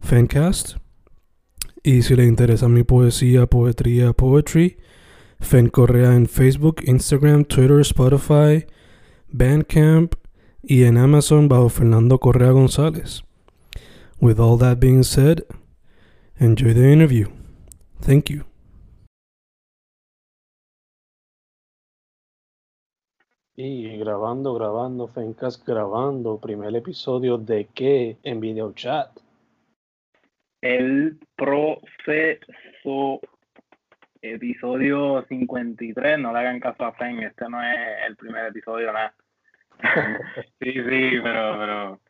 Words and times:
Fencast. 0.00 0.76
Y 1.82 2.02
si 2.02 2.16
le 2.16 2.24
interesa 2.24 2.68
mi 2.68 2.82
poesía, 2.82 3.46
poetría, 3.46 4.12
poetry, 4.12 4.78
Fen 5.40 5.68
Correa 5.68 6.14
en 6.14 6.26
Facebook, 6.26 6.82
Instagram, 6.84 7.44
Twitter, 7.44 7.80
Spotify, 7.80 8.66
Bandcamp 9.28 10.14
y 10.62 10.84
en 10.84 10.98
Amazon 10.98 11.48
bajo 11.48 11.68
Fernando 11.68 12.18
Correa 12.18 12.50
González. 12.50 13.22
With 14.20 14.40
all 14.40 14.58
that 14.58 14.80
being 14.80 15.04
said, 15.04 15.44
enjoy 16.38 16.74
the 16.74 16.92
interview. 16.92 17.28
Thank 18.00 18.30
you. 18.30 18.44
Y 23.60 23.96
grabando, 23.98 24.54
grabando, 24.54 25.08
Fencast 25.08 25.66
grabando, 25.66 26.38
primer 26.38 26.76
episodio 26.76 27.38
de 27.38 27.68
qué 27.74 28.16
en 28.22 28.40
video 28.40 28.72
chat. 28.72 29.10
El 30.60 31.18
proceso, 31.36 33.20
episodio 34.20 35.24
53, 35.28 36.18
no 36.18 36.32
le 36.32 36.38
hagan 36.40 36.58
caso 36.58 36.84
a 36.84 36.92
Fen, 36.94 37.22
este 37.22 37.48
no 37.48 37.62
es 37.62 37.78
el 38.06 38.16
primer 38.16 38.46
episodio, 38.46 38.92
nada. 38.92 39.14
sí, 40.60 40.72
sí, 40.72 41.20
pero, 41.22 41.58
pero, 41.58 42.00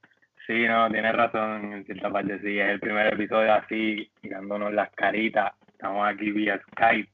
sí, 0.46 0.66
no, 0.66 0.90
tiene 0.90 1.12
razón 1.12 1.74
en 1.74 1.84
cierta 1.84 2.10
parte, 2.10 2.40
sí, 2.40 2.58
es 2.58 2.70
el 2.70 2.80
primer 2.80 3.12
episodio 3.12 3.52
así, 3.52 4.10
mirándonos 4.22 4.72
las 4.72 4.90
caritas, 4.92 5.52
estamos 5.66 6.08
aquí 6.08 6.30
vía 6.30 6.58
Skype, 6.72 7.10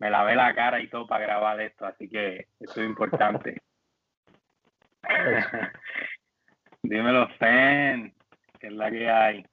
me 0.00 0.10
lavé 0.10 0.36
la 0.36 0.54
cara 0.54 0.80
y 0.80 0.88
todo 0.88 1.06
para 1.06 1.24
grabar 1.24 1.58
esto, 1.62 1.86
así 1.86 2.08
que 2.10 2.48
eso 2.60 2.82
es 2.82 2.86
importante. 2.86 3.56
Dímelo, 6.82 7.28
Fen, 7.38 8.12
que 8.60 8.66
es 8.66 8.72
la 8.74 8.90
que 8.90 9.08
hay. 9.08 9.46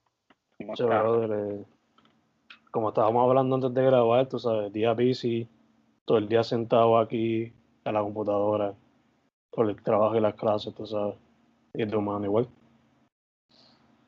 Brother, 0.66 1.30
eh, 1.32 1.64
como 2.70 2.90
estábamos 2.90 3.28
hablando 3.28 3.56
antes 3.56 3.74
de 3.74 3.84
grabar, 3.84 4.28
tú 4.28 4.38
sabes, 4.38 4.72
día 4.72 4.92
busy, 4.92 5.48
todo 6.04 6.18
el 6.18 6.28
día 6.28 6.42
sentado 6.42 6.98
aquí 6.98 7.52
en 7.84 7.94
la 7.94 8.00
computadora, 8.00 8.74
por 9.50 9.68
el 9.68 9.82
trabajo 9.82 10.16
y 10.16 10.20
las 10.20 10.34
clases, 10.34 10.74
tú 10.74 10.86
sabes, 10.86 11.16
y 11.74 11.86
tu 11.86 12.00
mano 12.00 12.24
igual. 12.24 12.48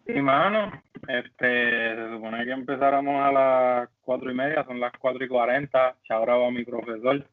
Sí, 0.06 0.15
mano, 0.15 0.72
este, 1.09 1.97
se 1.97 2.10
supone 2.12 2.44
que 2.44 2.53
empezáramos 2.53 3.15
a 3.22 3.32
las 3.32 3.88
cuatro 4.00 4.31
y 4.31 4.34
media, 4.34 4.65
son 4.65 4.81
las 4.81 4.93
cuatro 4.99 5.25
y 5.25 5.28
cuarenta, 5.28 5.97
ahora 6.10 6.37
va 6.37 6.50
mi 6.50 6.65
profesor, 6.65 7.25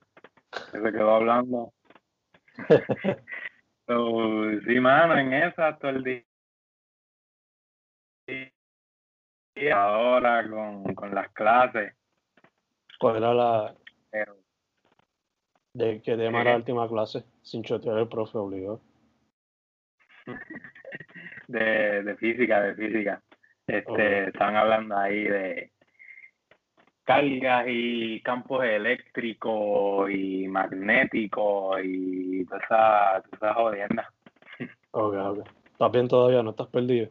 que 0.72 0.82
se 0.82 0.92
quedó 0.92 1.16
hablando. 1.16 1.74
So, 3.90 4.62
sí, 4.68 4.80
mano, 4.80 5.18
en 5.18 5.34
esa 5.34 5.76
todo 5.80 5.90
el 5.90 6.04
día. 6.04 6.24
Ahora 9.68 10.48
con, 10.50 10.96
con 10.96 11.14
las 11.14 11.30
clases, 11.30 11.94
¿Cuál 13.00 13.18
era 13.18 13.34
la, 13.34 13.76
pero 14.12 14.36
de 15.74 16.02
qué 16.02 16.18
tema 16.18 16.42
era 16.42 16.52
la 16.52 16.52
¿Qué? 16.52 16.58
última 16.58 16.88
clase? 16.90 17.24
Sin 17.42 17.64
chotear 17.64 17.98
el 17.98 18.08
profe 18.10 18.38
obligado. 18.38 18.82
de, 21.48 22.04
de 22.04 22.16
física, 22.18 22.62
de 22.62 22.76
física. 22.76 23.22
Este, 23.68 24.28
están 24.30 24.56
hablando 24.56 24.98
ahí 24.98 25.24
de 25.24 25.72
cargas 27.04 27.66
y 27.68 28.22
campos 28.22 28.64
eléctricos 28.66 30.12
y 30.12 30.48
magnéticos 30.48 31.80
y 31.84 32.46
toda 32.46 32.60
esa, 32.60 33.24
toda 33.24 33.52
esa 33.52 33.54
jodienda. 33.54 34.14
Ok, 34.92 35.14
ok. 35.14 35.48
¿Estás 35.72 35.92
bien 35.92 36.08
todavía? 36.08 36.42
¿No 36.44 36.50
estás 36.50 36.68
perdido? 36.68 37.10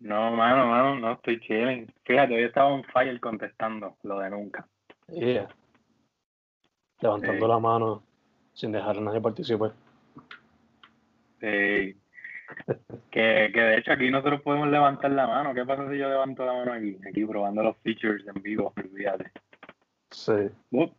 No, 0.00 0.30
mano, 0.32 0.66
mano, 0.66 0.98
no 0.98 1.12
estoy 1.12 1.38
chilling. 1.40 1.86
Fíjate, 2.04 2.34
hoy 2.34 2.44
estaba 2.44 2.72
un 2.72 2.84
fire 2.84 3.20
contestando 3.20 3.96
lo 4.02 4.18
de 4.18 4.30
nunca. 4.30 4.66
Yeah. 5.08 5.48
Levantando 7.00 7.46
Sí. 7.46 7.50
la 7.50 7.58
mano 7.58 8.02
sin 8.54 8.72
dejar 8.72 8.96
a 8.96 9.00
nadie 9.00 9.20
participar. 9.20 9.72
Sí. 11.40 11.96
Que, 13.10 13.50
que 13.52 13.60
de 13.60 13.76
hecho 13.76 13.92
aquí 13.92 14.10
nosotros 14.10 14.40
podemos 14.42 14.68
levantar 14.68 15.10
la 15.10 15.26
mano. 15.26 15.54
¿Qué 15.54 15.64
pasa 15.64 15.88
si 15.90 15.98
yo 15.98 16.08
levanto 16.08 16.44
la 16.44 16.54
mano 16.54 16.72
aquí? 16.72 16.98
Aquí 17.08 17.24
probando 17.24 17.62
los 17.62 17.76
features 17.78 18.26
en 18.26 18.42
vivo, 18.42 18.72
olvídate. 18.76 19.30
Sí. 20.10 20.50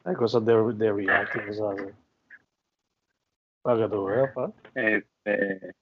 Hay 0.05 0.15
cosas 0.15 0.45
de, 0.45 0.53
de 0.75 0.93
React 0.93 1.35
y. 1.35 1.93
Para 3.61 3.77
que 3.77 3.89
tú 3.89 4.05
veas, 4.05 4.31
pa. 4.31 4.51
Este, 4.73 5.75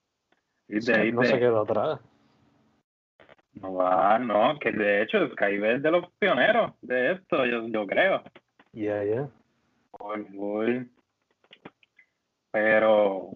¿viste, 0.68 0.94
Skype 0.94 1.12
no 1.12 1.24
se 1.24 1.40
queda 1.40 1.62
atrás. 1.62 2.00
No 3.54 3.74
va, 3.74 4.20
no, 4.20 4.58
que 4.60 4.72
de 4.72 5.02
hecho 5.02 5.28
Skype 5.30 5.76
es 5.76 5.82
de 5.82 5.92
los 5.92 6.10
pioneros 6.20 6.74
de 6.82 7.14
esto, 7.14 7.46
yo, 7.46 7.68
yo 7.68 7.86
creo. 7.88 8.24
Yeah, 8.74 9.04
yeah. 9.04 9.30
Full, 9.98 10.26
full. 10.36 10.84
Pero, 12.52 13.32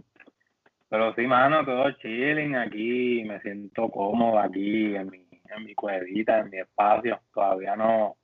pero 0.90 1.14
sí, 1.16 1.28
mano, 1.28 1.66
todo 1.66 1.92
chilling 1.94 2.56
aquí, 2.56 3.24
me 3.26 3.40
siento 3.42 3.90
cómodo 3.90 4.40
aquí 4.40 4.96
en 4.96 5.10
mi, 5.10 5.28
en 5.56 5.66
mi 5.66 5.76
cuevita, 5.76 6.40
en 6.40 6.50
mi 6.50 6.60
espacio. 6.60 7.20
Todavía 7.34 7.76
no, 7.76 8.18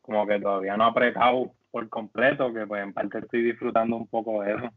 como 0.00 0.26
que 0.26 0.40
todavía 0.40 0.76
no 0.76 0.84
he 0.84 0.90
apretado 0.90 1.52
por 1.70 1.88
completo, 1.88 2.52
que 2.52 2.66
pues 2.66 2.82
en 2.82 2.92
parte 2.92 3.18
estoy 3.18 3.42
disfrutando 3.42 3.96
un 3.96 4.06
poco 4.06 4.42
de 4.42 4.54
eso. 4.54 4.70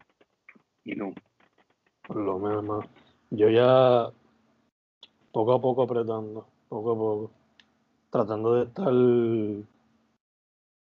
Y 0.83 0.95
tú, 0.95 1.13
Por 2.07 2.17
lo 2.17 2.39
menos. 2.39 2.85
Yo 3.29 3.49
ya 3.49 4.07
poco 5.31 5.53
a 5.53 5.61
poco 5.61 5.83
apretando, 5.83 6.47
poco 6.69 6.91
a 6.91 6.95
poco. 6.95 7.31
Tratando 8.09 8.55
de 8.55 8.63
estar 8.63 8.93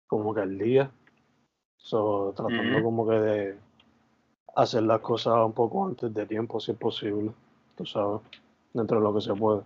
como 0.06 0.34
que 0.34 0.40
al 0.40 0.58
día. 0.58 0.90
So, 1.76 2.32
tratando 2.36 2.82
como 2.82 3.08
que 3.08 3.14
de 3.14 3.58
hacer 4.54 4.82
las 4.82 5.00
cosas 5.00 5.34
un 5.44 5.52
poco 5.52 5.86
antes 5.86 6.12
de 6.12 6.26
tiempo, 6.26 6.60
si 6.60 6.72
es 6.72 6.78
posible. 6.78 7.32
Tú 7.76 7.86
sabes, 7.86 8.20
dentro 8.72 8.98
de 8.98 9.04
lo 9.04 9.14
que 9.14 9.20
se 9.20 9.34
puede. 9.34 9.62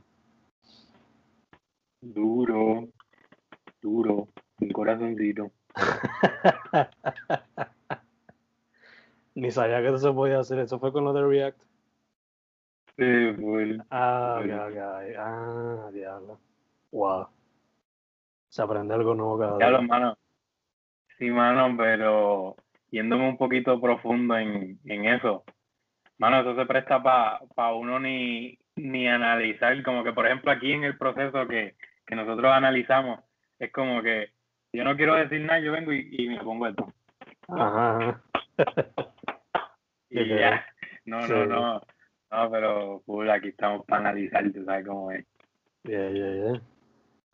duro, 2.00 2.88
duro, 3.80 4.28
mi 4.58 4.70
corazoncito. 4.70 5.50
Ni 9.34 9.50
sabía 9.50 9.80
que 9.80 9.88
eso 9.88 9.98
se 9.98 10.12
podía 10.12 10.38
hacer. 10.38 10.60
Eso 10.60 10.78
fue 10.78 10.92
con 10.92 11.04
lo 11.04 11.12
de 11.12 11.26
React. 11.26 11.60
Sí, 12.96 13.32
full. 13.40 13.78
Ah, 13.90 14.40
ok, 14.40 14.50
ok. 14.70 14.78
Ah, 15.18 15.90
diablo. 15.92 16.38
Wow. 16.92 17.28
Se 18.48 18.62
aprende 18.62 18.94
algo 18.94 19.14
nuevo 19.14 19.38
cada 19.38 19.58
Ya 19.58 19.68
día. 19.70 19.80
mano. 19.80 20.16
Sí, 21.18 21.30
mano, 21.30 21.76
pero 21.76 22.56
yéndome 22.90 23.28
un 23.28 23.36
poquito 23.36 23.80
profundo 23.80 24.36
en, 24.36 24.78
en 24.84 25.04
eso, 25.06 25.44
mano, 26.18 26.40
eso 26.40 26.54
se 26.56 26.66
presta 26.66 27.02
para 27.02 27.72
uno 27.74 27.98
ni, 28.00 28.58
ni 28.76 29.08
analizar, 29.08 29.80
como 29.82 30.02
que 30.04 30.12
por 30.12 30.26
ejemplo 30.26 30.50
aquí 30.50 30.72
en 30.72 30.84
el 30.84 30.96
proceso 30.98 31.46
que, 31.48 31.76
que 32.06 32.14
nosotros 32.16 32.52
analizamos, 32.52 33.20
es 33.58 33.72
como 33.72 34.02
que 34.02 34.30
yo 34.72 34.82
no 34.84 34.96
quiero 34.96 35.14
decir 35.14 35.40
nada, 35.40 35.60
yo 35.60 35.72
vengo 35.72 35.92
y, 35.92 36.08
y 36.12 36.28
me 36.28 36.40
pongo 36.42 36.66
esto. 36.68 36.92
Ajá. 37.48 38.20
Y 40.10 40.28
ya, 40.28 40.64
no, 41.06 41.26
Sí. 41.26 41.32
no, 41.32 41.46
no, 41.46 41.82
no, 42.30 42.50
pero 42.50 43.00
full, 43.06 43.28
aquí 43.30 43.48
estamos 43.48 43.84
para 43.86 44.00
analizar, 44.00 44.50
tú 44.52 44.64
sabes 44.64 44.86
cómo 44.86 45.10
es. 45.10 45.24
Yeah, 45.84 46.10
yeah, 46.10 46.34
yeah. 46.34 46.62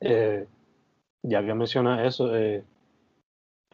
Eh, 0.01 0.47
ya 1.23 1.45
que 1.45 1.55
mencionas 1.55 2.07
eso, 2.07 2.35
eh, 2.35 2.65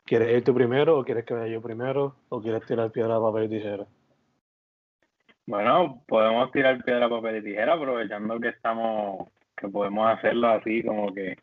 ¿quieres 0.04 0.36
ir 0.36 0.44
tú 0.44 0.54
primero 0.54 0.98
o 0.98 1.04
quieres 1.04 1.24
que 1.24 1.34
vaya 1.34 1.46
yo 1.46 1.62
primero? 1.62 2.16
¿O 2.28 2.40
quieres 2.40 2.64
tirar 2.66 2.90
piedra, 2.90 3.20
papel 3.20 3.44
y 3.44 3.48
tijera? 3.48 3.86
Bueno, 5.46 6.02
podemos 6.06 6.50
tirar 6.50 6.82
piedra, 6.82 7.08
papel 7.08 7.36
y 7.36 7.44
tijera, 7.44 7.74
aprovechando 7.74 8.40
que 8.40 8.48
estamos, 8.48 9.28
que 9.56 9.68
podemos 9.68 10.08
hacerlo 10.08 10.48
así 10.48 10.82
como 10.82 11.14
que. 11.14 11.36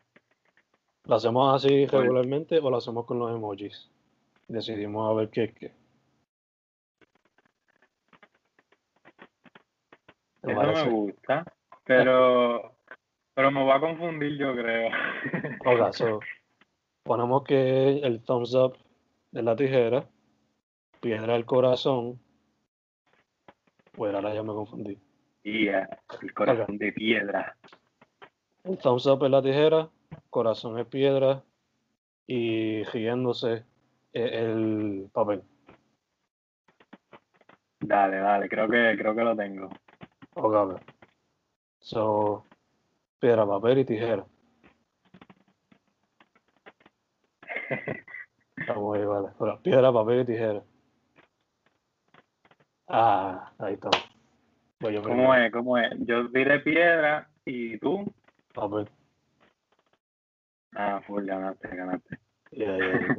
¿Lo 1.06 1.16
hacemos 1.16 1.54
así 1.54 1.86
regularmente 1.86 2.58
o 2.58 2.70
lo 2.70 2.76
hacemos 2.76 3.06
con 3.06 3.18
los 3.18 3.34
emojis? 3.34 3.90
Decidimos 4.46 5.10
a 5.10 5.14
ver 5.14 5.30
qué 5.30 5.44
es 5.44 5.54
qué. 5.54 5.83
¿Te 10.44 10.52
Eso 10.52 10.62
me 10.62 10.90
gusta, 10.90 11.44
pero, 11.84 12.76
pero 13.32 13.50
me 13.50 13.64
va 13.64 13.76
a 13.76 13.80
confundir, 13.80 14.36
yo 14.36 14.54
creo. 14.54 14.90
Ok, 15.64 15.92
so, 15.92 16.20
ponemos 17.02 17.44
que 17.44 17.98
el 18.00 18.22
thumbs 18.22 18.54
up 18.54 18.76
de 19.30 19.42
la 19.42 19.56
tijera, 19.56 20.06
piedra 21.00 21.34
el 21.36 21.46
corazón. 21.46 22.20
Pues 23.92 24.14
ahora 24.14 24.34
ya 24.34 24.42
me 24.42 24.52
confundí. 24.52 24.98
Y 25.44 25.68
eh, 25.68 25.86
el 26.20 26.34
corazón 26.34 26.76
de 26.76 26.92
piedra. 26.92 27.56
El 28.64 28.76
thumbs 28.76 29.06
up 29.06 29.24
es 29.24 29.30
la 29.30 29.42
tijera, 29.42 29.88
corazón 30.28 30.78
es 30.78 30.86
piedra 30.86 31.42
y 32.26 32.82
riéndose 32.84 33.64
es 34.12 34.32
el 34.32 35.08
papel. 35.10 35.42
Dale, 37.80 38.16
dale, 38.16 38.48
creo 38.48 38.68
que, 38.68 38.94
creo 38.98 39.14
que 39.14 39.22
lo 39.22 39.36
tengo. 39.36 39.70
Ok, 40.34 40.54
ok. 40.54 40.80
So, 41.80 42.44
piedra, 43.18 43.46
papel 43.46 43.78
y 43.78 43.84
tijera. 43.84 44.26
Estamos 48.56 48.96
ahí, 48.96 49.04
vale. 49.04 49.28
Piedra, 49.62 49.92
papel 49.92 50.20
y 50.20 50.24
tijera. 50.24 50.62
Ah, 52.88 53.52
ahí 53.58 53.74
estamos. 53.74 54.02
Voy 54.80 54.94
yo 54.94 55.02
¿Cómo 55.02 55.14
primero. 55.14 55.34
es? 55.34 55.52
¿Cómo 55.52 55.78
es? 55.78 55.90
Yo 56.00 56.30
tiré 56.30 56.60
piedra 56.60 57.30
y 57.44 57.78
tú. 57.78 58.12
Papel. 58.54 58.88
Ah, 60.74 61.00
full, 61.06 61.24
ganaste, 61.24 61.68
ganaste. 61.68 62.18
Ya, 62.50 62.76
ya, 62.76 62.92
ya. 63.00 63.16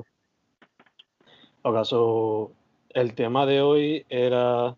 Ok, 1.63 1.83
so, 1.85 2.51
el 2.89 3.15
tema 3.15 3.45
de 3.45 3.61
hoy 3.61 4.05
era 4.09 4.75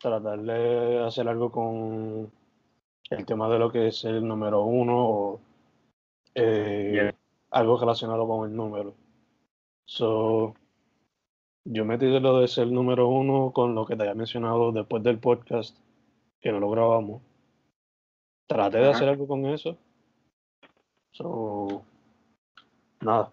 tratar 0.00 0.40
de 0.40 1.04
hacer 1.04 1.28
algo 1.28 1.50
con 1.50 2.30
el 3.10 3.26
tema 3.26 3.48
de 3.48 3.58
lo 3.58 3.70
que 3.72 3.88
es 3.88 4.04
el 4.04 4.26
número 4.26 4.62
uno 4.62 4.96
o 4.96 5.40
eh, 6.34 6.92
Yeah. 6.94 7.14
algo 7.50 7.78
relacionado 7.78 8.26
con 8.28 8.48
el 8.48 8.56
número. 8.56 8.94
So, 9.84 10.54
yo 11.64 11.84
metí 11.84 12.06
lo 12.06 12.40
de 12.40 12.48
ser 12.48 12.68
número 12.68 13.08
uno 13.08 13.52
con 13.52 13.74
lo 13.74 13.86
que 13.86 13.96
te 13.96 14.02
había 14.02 14.14
mencionado 14.14 14.70
después 14.72 15.02
del 15.02 15.18
podcast, 15.18 15.76
que 16.40 16.52
no 16.52 16.60
lo 16.60 16.70
grabamos. 16.70 17.22
Traté 18.46 18.78
de 18.78 18.90
hacer 18.90 19.08
algo 19.08 19.26
con 19.26 19.46
eso. 19.46 19.76
So, 21.12 21.82
nada. 23.00 23.30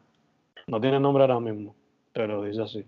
No 0.67 0.81
tiene 0.81 0.99
nombre 0.99 1.23
ahora 1.23 1.39
mismo, 1.39 1.75
pero 2.13 2.43
dice 2.43 2.61
así. 2.63 2.85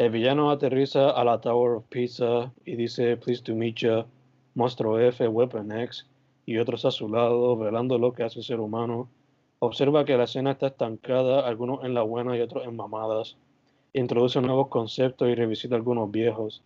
El 0.00 0.08
villano 0.08 0.50
aterriza 0.50 1.10
a 1.10 1.22
la 1.24 1.42
Tower 1.42 1.72
of 1.72 1.84
Pizza 1.90 2.54
y 2.64 2.74
dice 2.74 3.18
Pleased 3.18 3.44
to 3.44 3.54
meet 3.54 3.76
ya, 3.76 4.06
Monstruo 4.54 4.98
F, 4.98 5.28
Weapon 5.28 5.70
X 5.72 6.06
y 6.46 6.56
otros 6.56 6.86
a 6.86 6.90
su 6.90 7.06
lado, 7.06 7.54
velando 7.58 7.98
lo 7.98 8.14
que 8.14 8.22
hace 8.22 8.38
el 8.38 8.46
ser 8.46 8.60
humano. 8.60 9.10
Observa 9.58 10.06
que 10.06 10.16
la 10.16 10.24
escena 10.24 10.52
está 10.52 10.68
estancada, 10.68 11.46
algunos 11.46 11.84
en 11.84 11.92
la 11.92 12.00
buena 12.00 12.34
y 12.34 12.40
otros 12.40 12.64
en 12.64 12.76
mamadas. 12.76 13.36
Introduce 13.92 14.40
nuevos 14.40 14.68
conceptos 14.68 15.28
y 15.28 15.34
revisita 15.34 15.74
algunos 15.74 16.10
viejos. 16.10 16.62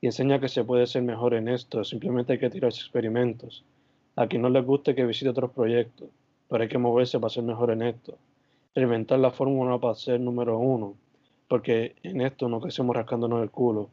Y 0.00 0.06
enseña 0.06 0.40
que 0.40 0.48
se 0.48 0.64
puede 0.64 0.86
ser 0.86 1.02
mejor 1.02 1.34
en 1.34 1.48
esto, 1.48 1.84
simplemente 1.84 2.32
hay 2.32 2.38
que 2.38 2.48
tirarse 2.48 2.80
experimentos. 2.80 3.64
A 4.16 4.28
quien 4.28 4.40
no 4.40 4.48
les 4.48 4.64
guste 4.64 4.94
que 4.94 5.04
visite 5.04 5.28
otros 5.28 5.50
proyectos, 5.50 6.08
pero 6.48 6.62
hay 6.62 6.70
que 6.70 6.78
moverse 6.78 7.20
para 7.20 7.28
ser 7.28 7.42
mejor 7.42 7.70
en 7.70 7.82
esto. 7.82 8.14
Reinventar 8.74 9.18
la 9.18 9.30
fórmula 9.30 9.76
para 9.76 9.94
ser 9.94 10.20
número 10.20 10.58
uno, 10.58 10.94
porque 11.48 11.96
en 12.02 12.20
esto 12.20 12.48
no 12.48 12.60
crecemos 12.60 12.94
rascándonos 12.94 13.42
el 13.42 13.50
culo. 13.50 13.90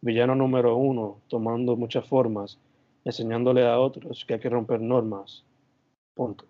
Villano 0.00 0.34
número 0.34 0.76
uno, 0.76 1.20
tomando 1.28 1.76
muchas 1.76 2.06
formas, 2.08 2.58
enseñándole 3.04 3.66
a 3.66 3.78
otros 3.78 4.24
que 4.24 4.34
hay 4.34 4.40
que 4.40 4.48
romper 4.48 4.80
normas. 4.80 5.44
Punto. 6.14 6.46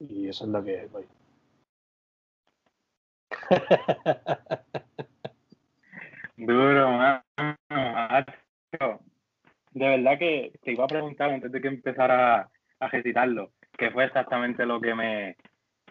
Y 0.00 0.28
esa 0.28 0.44
es 0.44 0.50
la 0.50 0.62
que 0.62 0.84
es, 0.84 0.92
bye. 0.92 1.06
Duro, 6.36 6.90
macho. 6.90 8.34
De 9.72 9.88
verdad 9.88 10.18
que 10.18 10.52
te 10.62 10.72
iba 10.72 10.84
a 10.84 10.88
preguntar 10.88 11.30
antes 11.30 11.50
de 11.50 11.60
que 11.60 11.68
empezara 11.68 12.48
a 12.78 12.88
recitarlo, 12.88 13.52
que 13.76 13.90
fue 13.90 14.04
exactamente 14.04 14.66
lo 14.66 14.80
que 14.80 14.94
me, 14.94 15.36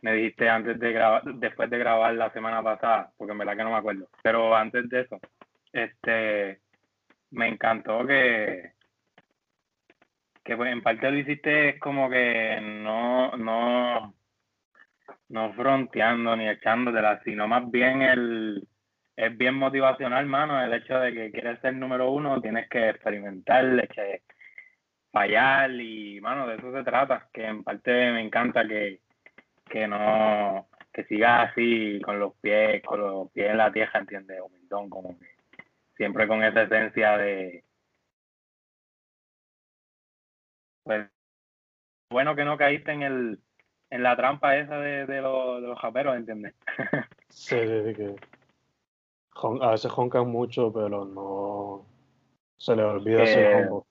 me 0.04 0.14
dijiste 0.14 0.50
antes 0.50 0.78
de 0.80 0.92
grabar, 0.92 1.24
después 1.24 1.70
de 1.70 1.78
grabar 1.78 2.14
la 2.14 2.30
semana 2.34 2.62
pasada, 2.62 3.12
porque 3.18 3.32
en 3.32 3.38
verdad 3.38 3.56
que 3.56 3.64
no 3.64 3.72
me 3.72 3.78
acuerdo. 3.78 4.10
Pero 4.22 4.54
antes 4.54 4.90
de 4.90 5.02
eso, 5.02 5.18
este, 5.72 6.60
me 7.32 7.48
encantó 7.48 8.06
que, 8.06 8.74
que 10.44 10.58
pues, 10.58 10.74
en 10.74 10.84
parte 10.84 11.10
lo 11.10 11.18
hiciste 11.18 11.80
como 11.80 12.10
que 12.10 12.60
no, 12.62 13.32
no, 13.38 14.14
no 15.30 15.54
fronteando 15.54 16.36
ni 16.36 16.50
echándotela, 16.50 17.22
sino 17.24 17.48
más 17.48 17.72
bien 17.72 18.02
el 18.02 18.68
es 19.16 19.38
bien 19.38 19.56
motivacional, 19.56 20.26
mano, 20.26 20.62
el 20.62 20.74
hecho 20.74 21.00
de 21.00 21.14
que 21.14 21.32
quieres 21.32 21.62
ser 21.62 21.76
número 21.76 22.12
uno, 22.12 22.42
tienes 22.42 22.68
que 22.68 22.90
experimentar, 22.90 23.88
que 23.88 24.24
fallar 25.12 25.72
y, 25.72 26.20
mano, 26.20 26.48
de 26.48 26.56
eso 26.56 26.74
se 26.74 26.84
trata, 26.84 27.30
que 27.32 27.46
en 27.46 27.64
parte 27.64 27.92
me 28.12 28.22
encanta 28.22 28.68
que, 28.68 29.03
que 29.66 29.88
no, 29.88 30.68
que 30.92 31.04
sigas 31.06 31.52
así 31.52 32.00
con 32.04 32.20
los 32.20 32.34
pies, 32.36 32.84
con 32.84 33.00
los 33.00 33.32
pies 33.32 33.52
en 33.52 33.58
la 33.58 33.72
tierra, 33.72 34.00
¿entiendes? 34.00 34.40
Humildón, 34.42 34.90
como 34.90 35.18
que 35.18 35.28
siempre 35.96 36.28
con 36.28 36.44
esa 36.44 36.64
esencia 36.64 37.18
de, 37.18 37.64
pues, 40.84 41.08
bueno 42.12 42.36
que 42.36 42.46
no 42.46 42.58
caíste 42.58 42.92
en 42.92 43.02
el, 43.04 43.40
en 43.90 44.04
la 44.04 44.16
trampa 44.16 44.58
esa 44.58 44.80
de, 44.80 45.06
de, 45.06 45.22
los, 45.22 45.62
de 45.62 45.68
los 45.68 45.80
japeros, 45.80 46.16
¿entiendes? 46.16 46.54
Sí, 47.30 47.56
que 47.56 48.16
jon- 49.32 49.64
a 49.64 49.72
veces 49.72 49.92
joncan 49.92 50.28
mucho, 50.28 50.72
pero 50.72 51.04
no 51.04 51.84
se 52.58 52.76
les 52.76 52.86
olvida 52.86 53.22
Que- 53.24 53.28
ser 53.28 53.56
humble. 53.56 53.84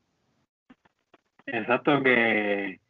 Exacto, 1.47 2.00
que, 2.05 2.81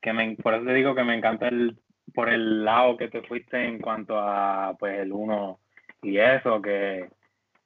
que 0.00 0.12
me, 0.14 0.34
por 0.36 0.54
eso 0.54 0.64
te 0.64 0.72
digo 0.72 0.94
que 0.94 1.04
me 1.04 1.14
encanta 1.14 1.48
el, 1.48 1.78
por 2.18 2.30
el 2.30 2.64
lado 2.64 2.96
que 2.96 3.06
te 3.06 3.22
fuiste 3.22 3.64
en 3.64 3.78
cuanto 3.78 4.18
a 4.18 4.74
pues 4.76 4.98
el 4.98 5.12
uno 5.12 5.60
y 6.02 6.18
eso, 6.18 6.60
que, 6.60 7.08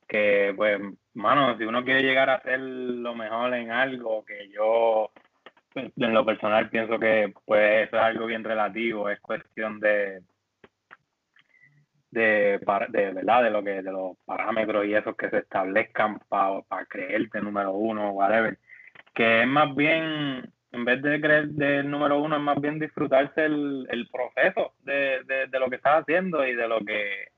que 0.06 0.52
pues, 0.54 0.78
mano, 1.14 1.56
si 1.56 1.64
uno 1.64 1.82
quiere 1.82 2.02
llegar 2.02 2.28
a 2.28 2.42
ser 2.42 2.60
lo 2.60 3.14
mejor 3.14 3.54
en 3.54 3.70
algo, 3.70 4.22
que 4.26 4.50
yo 4.50 5.10
pues, 5.72 5.90
en 5.96 6.12
lo 6.12 6.26
personal 6.26 6.68
pienso 6.68 6.98
que 6.98 7.32
pues 7.46 7.88
eso 7.88 7.96
es 7.96 8.02
algo 8.02 8.26
bien 8.26 8.44
relativo, 8.44 9.08
es 9.08 9.20
cuestión 9.20 9.80
de 9.80 10.20
de, 12.10 12.60
verdad 12.60 13.44
de 13.44 13.50
lo 13.50 13.64
que 13.64 13.80
de 13.80 13.90
los 13.90 14.18
parámetros 14.26 14.84
y 14.84 14.94
esos 14.94 15.16
que 15.16 15.30
se 15.30 15.38
establezcan 15.38 16.18
para 16.28 16.84
creerte 16.90 17.40
número 17.40 17.72
uno 17.72 18.10
whatever. 18.10 18.58
Que 19.14 19.44
es 19.44 19.48
más 19.48 19.74
bien, 19.74 20.52
en 20.72 20.84
vez 20.84 21.02
de 21.02 21.20
creer 21.20 21.48
del 21.50 21.90
número 21.90 22.20
uno, 22.20 22.36
es 22.36 22.42
más 22.42 22.60
bien 22.60 22.78
disfrutarse 22.78 23.44
el, 23.44 23.86
el 23.90 24.08
proceso 24.08 24.72
de, 24.80 25.22
de, 25.24 25.46
de 25.48 25.58
lo 25.58 25.68
que 25.68 25.76
estás 25.76 26.02
haciendo 26.02 26.46
y 26.46 26.54
de 26.54 26.66
lo 26.68 26.78
que, 26.80 27.28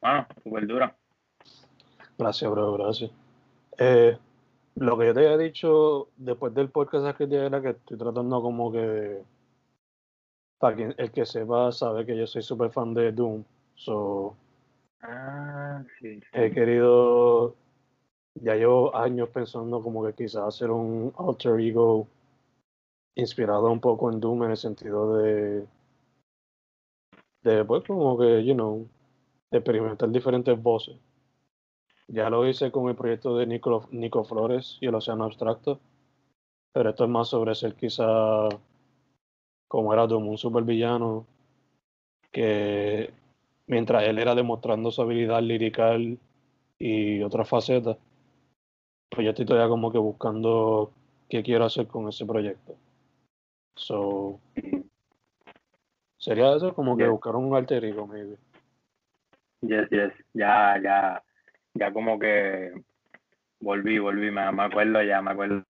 bueno, 0.00 0.26
súper 0.42 0.66
duro. 0.66 0.92
Gracias, 2.18 2.50
bro, 2.50 2.74
gracias. 2.74 3.10
Eh, 3.78 4.16
lo 4.76 4.98
que 4.98 5.06
yo 5.06 5.14
te 5.14 5.20
había 5.20 5.38
dicho 5.38 6.08
después 6.16 6.54
del 6.54 6.68
podcast 6.68 7.16
que 7.16 7.24
era 7.24 7.60
que 7.60 7.70
estoy 7.70 7.96
tratando 7.96 8.42
como 8.42 8.70
que 8.70 9.22
para 10.58 10.76
quien 10.76 10.94
el 10.96 11.10
que 11.10 11.26
sepa 11.26 11.72
sabe 11.72 12.06
que 12.06 12.16
yo 12.16 12.26
soy 12.26 12.42
súper 12.42 12.70
fan 12.70 12.94
de 12.94 13.12
Doom. 13.12 13.44
So, 13.74 14.36
Ah, 15.06 15.82
sí. 16.00 16.20
he 16.32 16.50
querido, 16.52 17.54
ya 18.34 18.54
llevo 18.54 18.96
años 18.96 19.28
pensando 19.28 19.82
como 19.82 20.04
que 20.06 20.14
quizás 20.14 20.42
hacer 20.42 20.70
un 20.70 21.12
alter 21.18 21.60
ego 21.60 22.06
inspirado 23.14 23.70
un 23.70 23.80
poco 23.80 24.10
en 24.10 24.20
Doom 24.20 24.44
en 24.44 24.50
el 24.50 24.56
sentido 24.56 25.16
de, 25.16 25.66
de 27.42 27.64
pues 27.64 27.84
como 27.84 28.18
que, 28.18 28.44
you 28.44 28.54
know, 28.54 28.88
experimentar 29.50 30.10
diferentes 30.10 30.60
voces. 30.60 30.96
Ya 32.08 32.28
lo 32.28 32.46
hice 32.46 32.70
con 32.70 32.88
el 32.88 32.96
proyecto 32.96 33.36
de 33.36 33.46
Nico, 33.46 33.88
Nico 33.90 34.24
Flores 34.24 34.78
y 34.80 34.86
el 34.86 34.94
Océano 34.94 35.24
Abstracto. 35.24 35.80
Pero 36.72 36.90
esto 36.90 37.04
es 37.04 37.10
más 37.10 37.28
sobre 37.28 37.54
ser 37.54 37.74
quizá 37.76 38.48
como 39.68 39.92
era 39.92 40.06
Doom, 40.06 40.28
un 40.28 40.38
supervillano 40.38 41.26
que 42.30 43.12
mientras 43.66 44.04
él 44.04 44.18
era 44.18 44.34
demostrando 44.34 44.90
su 44.90 45.02
habilidad 45.02 45.42
lirical 45.42 46.18
y 46.78 47.22
otras 47.22 47.48
facetas, 47.48 47.96
pues 49.08 49.24
yo 49.24 49.30
estoy 49.30 49.46
todavía 49.46 49.68
como 49.68 49.90
que 49.92 49.98
buscando 49.98 50.90
qué 51.28 51.42
quiero 51.42 51.64
hacer 51.64 51.86
con 51.86 52.08
ese 52.08 52.26
proyecto. 52.26 52.74
So, 53.76 54.40
sería 56.18 56.54
eso 56.54 56.74
como 56.74 56.96
que 56.96 57.04
Yeah. 57.04 57.10
buscar 57.12 57.36
un 57.36 57.54
alter 57.54 57.84
ego, 57.84 58.06
maybe. 58.06 58.36
Yes, 59.62 59.88
yes. 59.90 60.12
Ya, 60.34 60.78
ya, 60.82 61.22
ya 61.74 61.92
como 61.92 62.18
que 62.18 62.72
volví, 63.60 63.98
volví, 63.98 64.30
me, 64.30 64.50
me 64.52 64.62
acuerdo 64.64 65.02
ya, 65.02 65.22
me 65.22 65.30
acuerdo. 65.32 65.64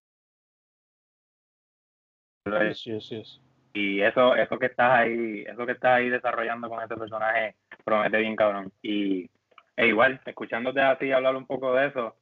Yes, 2.46 2.84
yes, 2.84 3.08
yes. 3.08 3.40
Y 3.72 4.00
eso, 4.02 4.36
eso 4.36 4.58
que 4.58 4.66
estás 4.66 4.90
ahí, 5.00 5.44
eso 5.46 5.66
que 5.66 5.72
estás 5.72 5.96
ahí 5.96 6.08
desarrollando 6.08 6.68
con 6.68 6.82
este 6.82 6.96
personaje 6.96 7.56
promete 7.84 8.18
bien 8.18 8.36
cabrón. 8.36 8.72
Y 8.82 9.28
e 9.76 9.86
igual, 9.88 10.20
escuchándote 10.24 10.80
así 10.80 11.10
hablar 11.10 11.34
un 11.36 11.46
poco 11.46 11.74
de 11.74 11.88
eso, 11.88 12.16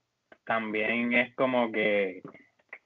también 0.45 1.13
es 1.13 1.35
como 1.35 1.71
que 1.71 2.23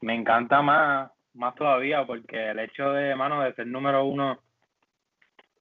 me 0.00 0.14
encanta 0.14 0.62
más, 0.62 1.10
más 1.37 1.55
todavía, 1.55 2.05
porque 2.07 2.50
el 2.50 2.59
hecho 2.59 2.93
de, 2.93 3.14
mano, 3.14 3.43
de 3.43 3.55
ser 3.55 3.66
número 3.66 4.05
uno, 4.05 4.40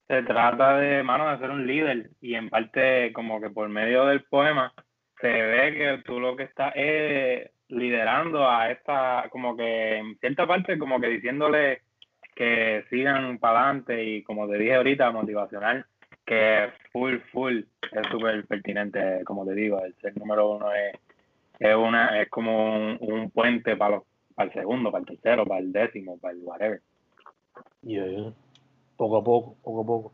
se 0.07 0.23
trata 0.23 0.77
de, 0.77 1.03
mano, 1.03 1.31
de 1.31 1.39
ser 1.39 1.49
un 1.49 1.67
líder. 1.67 2.09
Y 2.21 2.35
en 2.35 2.49
parte, 2.49 3.11
como 3.13 3.41
que 3.41 3.49
por 3.49 3.67
medio 3.69 4.05
del 4.05 4.23
poema, 4.23 4.73
se 5.19 5.27
ve 5.27 5.73
que 5.73 6.03
tú 6.05 6.19
lo 6.19 6.35
que 6.35 6.43
estás 6.43 6.73
es 6.75 7.49
liderando 7.69 8.49
a 8.49 8.69
esta, 8.69 9.27
como 9.31 9.55
que 9.57 9.97
en 9.97 10.17
cierta 10.19 10.45
parte, 10.45 10.77
como 10.77 10.99
que 10.99 11.07
diciéndole 11.07 11.81
que 12.35 12.83
sigan 12.89 13.39
para 13.39 13.61
adelante 13.61 14.03
y 14.03 14.23
como 14.23 14.47
te 14.47 14.57
dije 14.57 14.75
ahorita, 14.75 15.11
motivacional, 15.11 15.85
que 16.25 16.69
full, 16.91 17.17
full, 17.31 17.61
es 17.91 18.07
súper 18.11 18.45
pertinente, 18.45 19.23
como 19.23 19.45
te 19.45 19.53
digo, 19.53 19.83
el 19.83 19.95
ser 19.95 20.17
número 20.17 20.49
uno 20.49 20.71
es, 20.73 20.95
es 21.59 21.75
una, 21.75 22.21
es 22.21 22.29
como 22.29 22.75
un, 22.75 22.97
un 22.99 23.31
puente 23.31 23.77
para 23.77 23.97
los, 23.97 24.03
para 24.35 24.49
el 24.49 24.53
segundo, 24.53 24.91
para 24.91 25.01
el 25.01 25.07
tercero, 25.07 25.45
para 25.45 25.61
el 25.61 25.71
décimo, 25.71 26.17
para 26.17 26.33
el 26.33 26.43
whatever. 26.43 26.81
Yeah, 27.81 28.05
yeah. 28.07 28.33
Poco 28.97 29.17
a 29.17 29.23
poco, 29.23 29.55
poco 29.63 29.81
a 29.81 29.85
poco. 29.85 30.11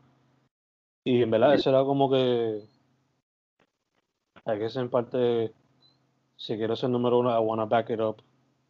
Y 1.04 1.22
en 1.22 1.30
verdad, 1.30 1.54
eso 1.54 1.70
era 1.70 1.84
como 1.84 2.10
que. 2.10 2.60
Hay 4.44 4.58
que 4.58 4.70
ser 4.70 4.82
en 4.82 4.90
parte. 4.90 5.52
Si 6.36 6.56
quiero 6.56 6.76
ser 6.76 6.90
número 6.90 7.18
uno, 7.18 7.30
I 7.30 7.40
wanna 7.44 7.66
back 7.66 7.90
it 7.90 8.00
up 8.00 8.22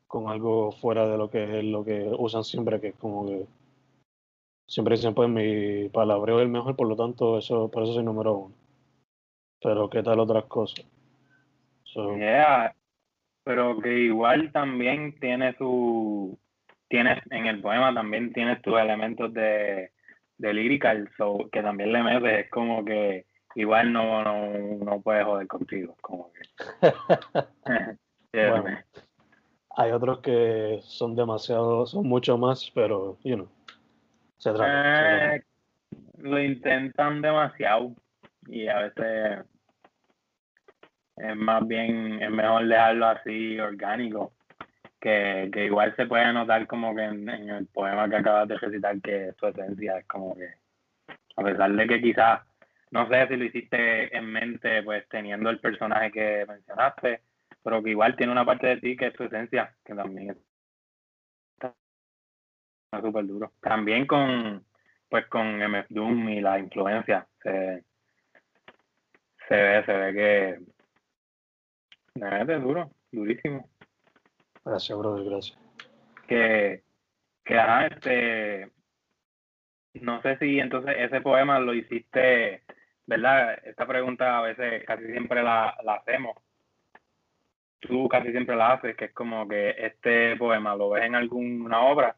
con 0.07 0.29
algo 0.29 0.73
fuera 0.73 1.09
de 1.09 1.17
lo 1.17 1.31
que 1.31 1.59
es 1.59 1.65
lo 1.65 1.85
que 1.85 2.11
usan 2.19 2.45
siempre, 2.45 2.81
que 2.81 2.89
es 2.89 2.97
como 2.97 3.27
que. 3.27 3.47
Siempre 4.67 4.97
dicen, 4.97 5.15
pues 5.15 5.29
mi 5.29 5.89
palabreo 5.91 6.39
es 6.39 6.45
el 6.45 6.49
mejor, 6.49 6.77
por 6.77 6.89
lo 6.89 6.97
tanto, 6.97 7.37
eso, 7.37 7.71
por 7.71 7.83
eso 7.83 7.95
soy 7.95 8.05
número 8.05 8.35
uno. 8.35 8.55
Pero, 9.61 9.91
¿qué 9.91 10.03
tal 10.03 10.21
otras 10.21 10.45
cosas? 10.45 10.85
So, 11.85 12.17
Yeah, 12.17 12.75
pero 13.45 13.81
que 13.81 13.99
igual 13.99 14.53
también 14.53 15.19
tiene 15.19 15.55
su, 15.57 16.39
tienes 16.89 17.19
en 17.31 17.47
el 17.47 17.61
poema 17.61 17.95
también 17.95 18.33
tienes 18.33 18.61
tus 18.63 18.79
elementos 18.79 19.33
de, 19.33 19.91
de 20.39 20.55
lyrical, 20.55 21.09
so, 21.17 21.49
que 21.51 21.63
también 21.63 21.93
le 21.93 22.03
metes, 22.03 22.45
es 22.45 22.51
como 22.51 22.85
que 22.85 23.27
igual 23.55 23.93
no, 23.93 24.23
no, 24.25 24.85
no 24.85 25.01
puedes 25.01 25.25
joder 25.25 25.47
contigo, 25.47 25.97
como 26.01 26.31
que. 26.33 26.43
Yeah, 28.35 28.63
Bueno. 28.63 28.79
hay 29.77 29.91
otros 29.91 30.21
que 30.21 30.81
son 30.85 31.15
demasiado, 31.15 31.85
son 31.85 32.07
mucho 32.07 32.39
más, 32.39 32.71
pero, 32.75 33.19
you 33.25 33.35
know, 33.35 33.49
se 34.39 34.53
trata. 34.55 34.65
se 34.65 35.03
trata. 35.03 35.37
Eh, 35.37 35.45
lo 36.17 36.43
intentan 36.43 37.21
demasiado 37.21 37.95
y 38.47 38.69
a 38.69 38.79
veces 38.79 39.45
es 41.17 41.37
más 41.37 41.67
bien, 41.67 42.23
es 42.23 42.31
mejor 42.31 42.67
dejarlo 42.67 43.07
así 43.07 43.59
orgánico, 43.59 44.33
que, 45.01 45.51
que 45.53 45.65
igual 45.67 45.95
se 45.97 46.07
puede 46.07 46.33
notar 46.33 46.67
como 46.67 46.95
que 46.95 47.03
en, 47.03 47.29
el 47.29 47.67
poema 47.67 48.09
que 48.09 48.17
acabas 48.17 48.49
de 48.49 48.59
recitar 48.59 49.01
que 49.01 49.33
su 49.39 49.47
esencia 49.47 49.99
es 49.99 50.07
como 50.07 50.35
que, 50.37 50.49
a 51.37 51.43
pesar 51.43 51.73
de 51.73 51.87
que 51.87 52.01
quizás, 52.01 52.43
no 52.91 53.09
sé 53.09 53.27
si 53.29 53.37
lo 53.37 53.45
hiciste 53.45 54.17
en 54.17 54.27
mente, 54.27 54.83
pues 54.83 55.09
teniendo 55.09 55.51
el 55.51 55.61
personaje 55.61 56.11
que 56.13 56.47
mencionaste, 56.47 57.23
pero 57.63 57.83
que 57.83 57.91
igual 57.91 58.17
tiene 58.17 58.33
una 58.33 58.45
parte 58.45 58.69
de 58.69 58.77
ti 58.79 58.97
que 58.97 59.09
es 59.09 59.15
tu 59.15 59.25
esencia, 59.25 59.75
que 59.85 59.95
también 59.95 60.37
está 61.55 61.75
súper 63.01 63.27
duro. 63.27 63.53
También 63.61 64.07
con, 64.07 64.65
pues 65.09 65.27
con 65.27 65.59
MF 65.59 65.87
Doom 65.89 66.29
y 66.31 66.41
la 66.41 66.59
influencia, 66.59 67.27
se, 67.43 67.85
se 69.49 69.55
ve, 69.55 69.85
se 69.85 69.93
ve 69.93 70.13
que 70.13 70.73
mete 72.15 72.59
duro, 72.59 72.91
durísimo. 73.11 73.69
Gracias, 74.65 74.99
brother, 74.99 75.25
gracias. 75.25 75.59
Que, 76.27 76.83
que 77.45 77.59
ajá, 77.59 77.87
este, 77.87 78.71
no 79.95 80.23
sé 80.23 80.39
si 80.39 80.59
entonces 80.59 80.95
ese 80.99 81.21
poema 81.21 81.59
lo 81.59 81.75
hiciste, 81.75 82.63
¿verdad? 83.07 83.59
Esta 83.65 83.87
pregunta 83.87 84.39
a 84.39 84.43
veces 84.43 84.85
casi 84.85 85.07
siempre 85.07 85.43
la, 85.43 85.77
la 85.85 85.95
hacemos. 85.95 86.37
Tú 87.81 88.09
casi 88.09 88.31
siempre 88.31 88.55
la 88.55 88.75
haces, 88.75 88.97
que 88.97 89.07
es 89.07 89.13
como 89.13 89.49
que 89.49 89.75
este 89.77 90.37
poema 90.37 90.77
lo 90.77 90.91
ves 90.91 91.05
en 91.05 91.17
alguna 91.17 91.81
obra 91.81 92.15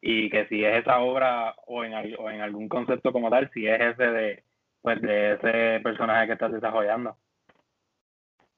y 0.00 0.28
que 0.28 0.46
si 0.48 0.64
es 0.64 0.80
esa 0.80 0.98
obra 0.98 1.54
o 1.66 1.84
en, 1.84 1.94
o 2.18 2.30
en 2.30 2.40
algún 2.40 2.68
concepto 2.68 3.12
como 3.12 3.30
tal, 3.30 3.50
si 3.54 3.66
es 3.66 3.80
ese 3.80 4.02
de, 4.04 4.44
pues 4.82 5.00
de 5.00 5.32
ese 5.34 5.80
personaje 5.82 6.26
que 6.26 6.32
estás 6.34 6.52
desarrollando. 6.52 7.16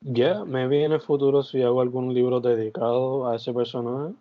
Ya, 0.08 0.44
maybe 0.44 0.84
en 0.84 0.92
el 0.92 1.00
futuro 1.00 1.42
si 1.42 1.60
hago 1.64 1.80
algún 1.80 2.14
libro 2.14 2.38
dedicado 2.38 3.28
a 3.28 3.34
ese 3.34 3.52
personaje, 3.52 4.14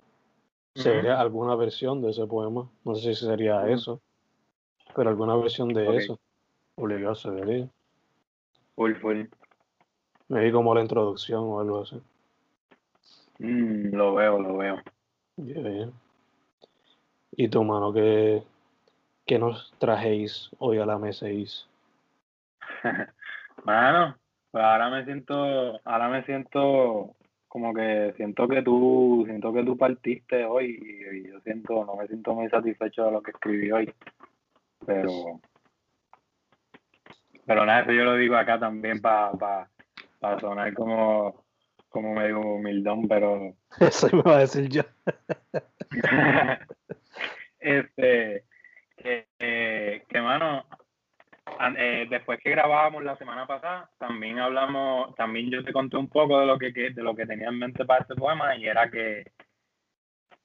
sería 0.73 1.19
alguna 1.19 1.55
versión 1.55 2.01
de 2.01 2.09
ese 2.09 2.25
poema. 2.25 2.67
No 2.83 2.95
sé 2.95 3.13
si 3.13 3.23
sería 3.23 3.69
eso, 3.69 4.01
pero 4.95 5.11
alguna 5.11 5.35
versión 5.35 5.69
de 5.69 5.95
eso. 5.95 6.19
Obligado 6.75 7.13
se 7.13 7.29
vería. 7.29 7.69
Full, 8.75 8.95
full. 8.95 9.25
Maybe 10.27 10.51
como 10.51 10.73
la 10.73 10.81
introducción 10.81 11.43
o 11.43 11.59
algo 11.59 11.83
así. 11.83 12.01
Mm, 13.37 13.93
lo 13.95 14.15
veo, 14.15 14.39
lo 14.39 14.57
veo. 14.57 14.77
Ya, 15.37 15.61
ya. 15.61 15.89
¿Y 17.33 17.47
tu 17.47 17.63
mano 17.63 17.93
qué, 17.93 18.43
qué 19.27 19.37
nos 19.37 19.71
trajéis 19.77 20.49
hoy 20.57 20.79
a 20.79 20.85
la 20.87 20.97
mesa? 20.97 21.27
Mano, 23.63 24.17
pues 24.55 24.63
ahora 24.63 24.89
me 24.89 25.03
siento, 25.03 25.81
ahora 25.83 26.07
me 26.07 26.23
siento 26.23 27.17
como 27.49 27.73
que 27.73 28.13
siento 28.15 28.47
que 28.47 28.61
tú, 28.61 29.25
siento 29.25 29.51
que 29.51 29.65
tú 29.65 29.77
partiste 29.77 30.45
hoy 30.45 30.79
y, 30.81 31.17
y 31.17 31.27
yo 31.29 31.41
siento, 31.41 31.83
no 31.83 31.97
me 31.97 32.07
siento 32.07 32.33
muy 32.33 32.47
satisfecho 32.47 33.03
de 33.03 33.11
lo 33.11 33.21
que 33.21 33.31
escribí 33.31 33.69
hoy, 33.73 33.93
pero, 34.85 35.41
pero 37.45 37.65
nada, 37.65 37.81
eso 37.81 37.91
yo 37.91 38.05
lo 38.05 38.15
digo 38.15 38.37
acá 38.37 38.57
también 38.57 39.01
para 39.01 39.33
pa, 39.33 39.69
pa 40.21 40.39
sonar 40.39 40.73
como, 40.73 41.43
como 41.89 42.13
medio 42.13 42.39
humildón, 42.39 43.09
pero 43.09 43.55
Eso 43.81 44.07
me 44.15 44.21
va 44.21 44.37
a 44.37 44.39
decir 44.39 44.69
yo. 44.69 44.83
este, 47.59 48.45
que, 48.95 50.05
que 50.07 50.21
mano, 50.21 50.65
an- 50.69 50.84
eh, 51.77 52.07
después 52.09 52.39
que 52.39 52.51
grabábamos 52.51 53.03
la 53.03 53.17
semana 53.17 53.45
pasada, 53.45 53.89
también 53.97 54.39
hablamos, 54.39 55.15
también 55.15 55.49
yo 55.49 55.63
te 55.63 55.73
conté 55.73 55.97
un 55.97 56.09
poco 56.09 56.39
de 56.39 56.45
lo 56.45 56.57
que, 56.57 56.71
de 56.71 57.03
lo 57.03 57.15
que 57.15 57.25
tenía 57.25 57.49
en 57.49 57.59
mente 57.59 57.85
para 57.85 58.01
este 58.01 58.15
poema 58.15 58.55
y 58.55 58.67
era 58.67 58.89
que, 58.89 59.31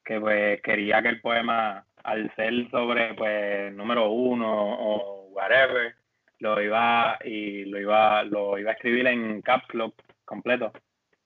que 0.03 0.19
pues 0.19 0.61
quería 0.61 1.01
que 1.01 1.09
el 1.09 1.21
poema, 1.21 1.85
al 2.03 2.33
ser 2.35 2.69
sobre 2.71 3.13
pues 3.13 3.73
número 3.73 4.09
uno 4.09 4.47
o 4.49 5.29
whatever, 5.29 5.95
lo 6.39 6.61
iba 6.61 7.17
y 7.23 7.65
lo 7.65 7.79
iba, 7.79 8.23
lo 8.23 8.57
iba 8.57 8.71
a 8.71 8.73
escribir 8.73 9.07
en 9.07 9.41
caps 9.41 9.73
lock 9.73 9.95
completo 10.25 10.71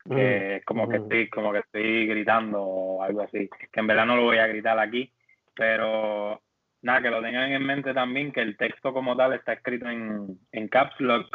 que 0.07 0.57
es 0.57 0.65
como 0.65 0.87
que 0.87 0.97
ujú. 0.97 1.05
estoy 1.05 1.29
como 1.29 1.51
que 1.51 1.59
estoy 1.59 2.05
gritando 2.05 2.61
o 2.61 3.01
algo 3.01 3.21
así 3.21 3.49
que 3.71 3.79
en 3.79 3.87
verdad 3.87 4.05
no 4.05 4.15
lo 4.15 4.23
voy 4.23 4.37
a 4.37 4.47
gritar 4.47 4.77
aquí 4.77 5.11
pero 5.55 6.41
nada 6.85 7.01
que 7.01 7.09
lo 7.09 7.21
tengan 7.21 7.51
en 7.51 7.65
mente 7.65 7.93
también 7.95 8.31
que 8.31 8.41
el 8.41 8.55
texto 8.57 8.93
como 8.93 9.17
tal 9.17 9.33
está 9.33 9.53
escrito 9.53 9.89
en, 9.89 10.37
en 10.51 10.67
caps 10.67 10.99
lock. 10.99 11.27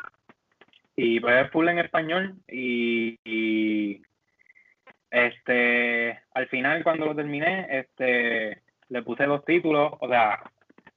Y 0.95 1.19
pues 1.19 1.45
es 1.45 1.51
full 1.51 1.69
en 1.69 1.81
español 1.81 2.37
y, 2.49 4.01
este 5.11 6.21
al 6.35 6.47
final 6.47 6.85
cuando 6.85 7.07
lo 7.07 7.17
terminé 7.17 7.67
este 7.69 8.63
le 8.89 9.03
puse 9.03 9.25
dos 9.25 9.45
títulos. 9.45 9.95
O 9.99 10.09
sea 10.09 10.39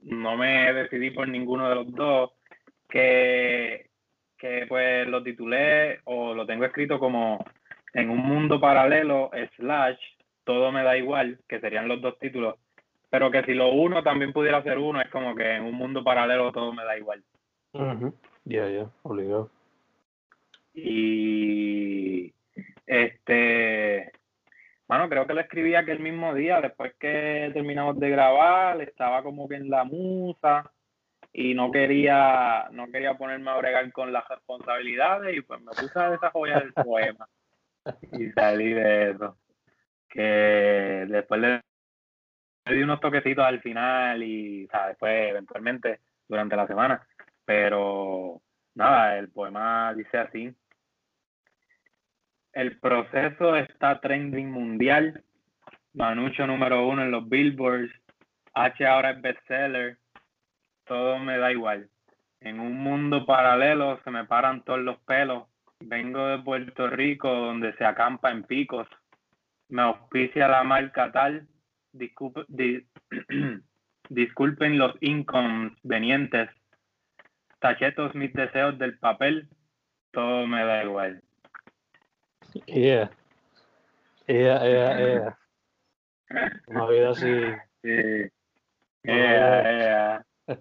no 0.02 0.38
me 0.38 0.72
decidí 0.72 1.10
por 1.10 1.28
ninguno 1.28 1.68
de 1.68 1.76
los 1.76 1.92
dos 1.92 2.32
que 2.90 3.90
que 4.38 4.66
pues 4.68 5.08
lo 5.08 5.24
titulé 5.24 6.02
o 6.04 6.36
lo 6.36 6.46
tengo 6.46 6.66
escrito 6.66 7.00
como 7.00 7.44
en 7.94 8.12
un 8.12 8.20
mundo 8.20 8.60
paralelo 8.60 9.32
slash 9.56 9.98
Todo 10.44 10.72
me 10.72 10.84
da 10.84 10.96
igual, 10.96 11.40
que 11.48 11.60
serían 11.60 11.88
los 11.88 12.02
dos 12.02 12.20
títulos, 12.20 12.56
pero 13.14 13.30
que 13.30 13.44
si 13.44 13.54
lo 13.54 13.72
uno 13.72 14.02
también 14.02 14.34
pudiera 14.34 14.64
ser 14.64 14.80
uno, 14.80 15.00
es 15.00 15.08
como 15.12 15.36
que 15.36 15.58
en 15.58 15.66
un 15.66 15.76
mundo 15.76 16.04
paralelo 16.04 16.52
todo 16.52 16.74
me 16.74 16.84
da 16.84 16.98
igual. 16.98 17.24
Ya, 18.44 18.68
ya, 18.68 18.90
obligado. 19.04 19.52
Y 20.74 22.34
este, 22.88 24.12
bueno, 24.88 25.08
creo 25.10 25.28
que 25.28 25.36
lo 25.36 25.42
escribí 25.42 25.76
aquel 25.76 26.00
mismo 26.00 26.34
día, 26.34 26.60
después 26.60 26.96
que 26.96 27.52
terminamos 27.54 28.00
de 28.00 28.10
grabar, 28.10 28.82
estaba 28.82 29.22
como 29.22 29.48
que 29.48 29.58
en 29.58 29.70
la 29.70 29.84
musa 29.84 30.72
y 31.32 31.54
no 31.54 31.70
quería, 31.72 32.68
no 32.72 32.88
quería 32.88 33.16
ponerme 33.16 33.52
a 33.52 33.58
bregar 33.58 33.92
con 33.92 34.12
las 34.12 34.28
responsabilidades 34.28 35.38
y 35.38 35.42
pues 35.42 35.62
me 35.62 35.70
puse 35.70 36.00
a 36.00 36.10
desarrollar 36.10 36.64
el 36.64 36.74
poema 36.74 37.30
y 38.12 38.32
salí 38.32 38.74
de 38.74 39.12
eso. 39.12 39.38
Que 40.10 41.06
después 41.08 41.40
le, 41.40 41.62
di 42.72 42.82
unos 42.82 43.00
toquecitos 43.00 43.46
al 43.46 43.62
final 43.62 44.24
y 44.24 44.66
o 44.66 44.88
después 44.88 45.30
eventualmente 45.30 46.00
durante 46.28 46.56
la 46.56 46.68
semana, 46.68 47.06
pero 47.46 48.42
nada, 48.76 49.18
el 49.18 49.30
poema 49.30 49.94
dice 49.94 50.18
así. 50.18 50.56
El 52.54 52.80
proceso 52.80 53.56
está 53.56 54.00
trending 54.00 54.52
mundial. 54.52 55.24
Manucho 55.94 56.46
número 56.46 56.88
uno 56.88 57.02
en 57.02 57.12
los 57.12 57.28
billboards. 57.28 57.92
H 58.54 58.86
ahora 58.86 59.12
es 59.12 59.22
bestseller. 59.22 59.98
Todo 60.86 61.18
me 61.18 61.38
da 61.38 61.52
igual. 61.52 61.90
En 62.40 62.60
un 62.60 62.78
mundo 62.78 63.26
paralelo 63.26 64.00
se 64.04 64.12
me 64.12 64.26
paran 64.26 64.64
todos 64.64 64.80
los 64.80 65.00
pelos. 65.00 65.48
Vengo 65.80 66.28
de 66.28 66.40
Puerto 66.40 66.88
Rico 66.90 67.28
donde 67.28 67.74
se 67.74 67.86
acampa 67.86 68.32
en 68.32 68.44
picos. 68.44 68.88
Me 69.70 69.82
auspicia 69.82 70.48
la 70.48 70.64
marca 70.64 71.12
tal. 71.12 71.48
disculpen 74.10 74.78
los 74.78 74.96
inconvenientes. 75.02 76.50
Tachetos 77.60 78.14
mis 78.16 78.34
deseos 78.34 78.78
del 78.78 78.98
papel. 79.00 79.48
Todo 80.12 80.46
me 80.48 80.64
da 80.66 80.84
igual. 80.84 81.22
Yeah. 82.68 83.10
Yeah, 84.28 84.64
yeah, 84.64 84.98
yeah. 85.00 85.38
Una 86.68 86.88
vida 86.88 87.10
así. 87.12 87.28
Sí. 87.84 88.32
Yeah, 89.04 90.24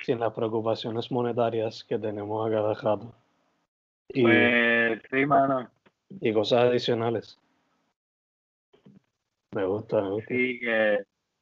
Sin 0.00 0.18
las 0.18 0.32
preocupaciones 0.32 1.10
monetarias 1.10 1.84
que 1.84 1.98
tenemos 1.98 2.46
a 2.46 2.50
cada 2.50 2.72
rato. 2.72 3.14
Y, 4.08 4.22
pues 4.22 5.02
sí, 5.10 5.26
mano. 5.26 5.70
Y 6.08 6.32
cosas 6.32 6.64
adicionales. 6.64 7.38
Me 9.52 9.64
gusta, 9.64 10.00
me 10.00 10.10
gusta. 10.10 10.28
Sí, 10.28 10.60
que, 10.60 10.98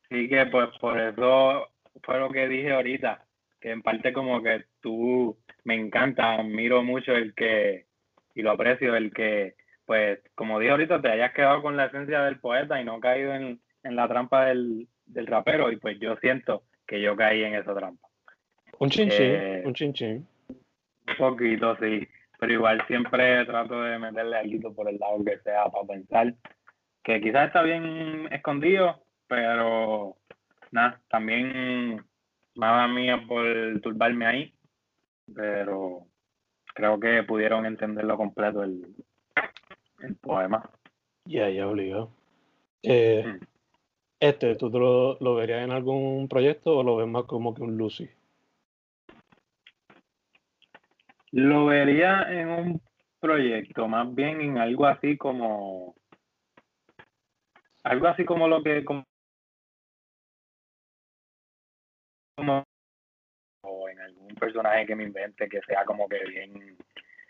sí 0.08 0.28
que 0.28 0.46
pues 0.46 0.68
por 0.80 0.98
eso 0.98 1.68
fue 2.02 2.18
lo 2.18 2.30
que 2.30 2.48
dije 2.48 2.72
ahorita, 2.72 3.24
que 3.60 3.70
en 3.70 3.82
parte 3.82 4.12
como 4.12 4.42
que 4.42 4.64
tú 4.80 5.36
me 5.64 5.74
encanta, 5.74 6.34
admiro 6.34 6.82
mucho 6.82 7.12
el 7.12 7.34
que 7.34 7.88
y 8.38 8.42
lo 8.42 8.52
aprecio 8.52 8.94
el 8.94 9.12
que, 9.12 9.56
pues, 9.84 10.20
como 10.36 10.60
dije 10.60 10.70
ahorita, 10.70 11.02
te 11.02 11.08
hayas 11.10 11.32
quedado 11.32 11.60
con 11.60 11.76
la 11.76 11.86
esencia 11.86 12.22
del 12.22 12.38
poeta 12.38 12.80
y 12.80 12.84
no 12.84 13.00
caído 13.00 13.34
en, 13.34 13.60
la 13.82 14.06
trampa 14.06 14.46
del, 14.46 14.86
rapero, 15.26 15.72
y 15.72 15.76
pues 15.76 15.98
yo 15.98 16.14
siento 16.16 16.62
que 16.86 17.00
yo 17.00 17.16
caí 17.16 17.42
en 17.42 17.56
esa 17.56 17.74
trampa. 17.74 18.06
Un 18.78 18.90
chinchín, 18.90 19.18
eh, 19.20 19.62
un 19.64 19.74
chinchín. 19.74 20.28
Un 20.48 21.16
poquito, 21.18 21.76
sí, 21.80 22.06
pero 22.38 22.52
igual 22.52 22.86
siempre 22.86 23.44
trato 23.44 23.82
de 23.82 23.98
meterle 23.98 24.36
algo 24.36 24.72
por 24.72 24.88
el 24.88 24.98
lado 24.98 25.24
que 25.24 25.38
sea 25.38 25.64
para 25.64 25.86
pensar 25.86 26.34
que 27.08 27.22
quizás 27.22 27.46
está 27.46 27.62
bien 27.62 28.28
escondido, 28.30 29.02
pero 29.26 30.18
nada, 30.70 31.00
también 31.08 32.04
nada 32.54 32.86
mía 32.86 33.24
por 33.26 33.46
turbarme 33.80 34.26
ahí, 34.26 34.54
pero 35.34 36.06
creo 36.74 37.00
que 37.00 37.22
pudieron 37.22 37.64
entenderlo 37.64 38.18
completo 38.18 38.62
el, 38.62 38.94
el 40.00 40.16
poema. 40.16 40.68
Ya, 41.24 41.48
ya 41.48 41.66
obligado. 41.66 42.10
Eh, 42.82 43.24
mm. 43.26 43.44
Este, 44.20 44.56
¿tú 44.56 44.68
lo, 44.68 45.16
lo, 45.18 45.34
verías 45.36 45.64
en 45.64 45.70
algún 45.70 46.28
proyecto 46.28 46.76
o 46.76 46.82
lo 46.82 46.96
ves 46.96 47.08
más 47.08 47.24
como 47.24 47.54
que 47.54 47.62
un 47.62 47.78
Lucy? 47.78 48.10
Lo 51.30 51.64
vería 51.64 52.26
en 52.28 52.48
un 52.48 52.82
proyecto, 53.18 53.88
más 53.88 54.14
bien 54.14 54.42
en 54.42 54.58
algo 54.58 54.84
así 54.84 55.16
como 55.16 55.94
algo 57.88 58.06
así 58.06 58.24
como 58.24 58.46
lo 58.48 58.62
que 58.62 58.84
como 58.84 59.04
en 63.90 64.00
algún 64.00 64.34
personaje 64.34 64.86
que 64.86 64.94
me 64.94 65.04
invente 65.04 65.48
que 65.48 65.60
sea 65.62 65.84
como 65.84 66.08
que 66.08 66.18
bien 66.26 66.76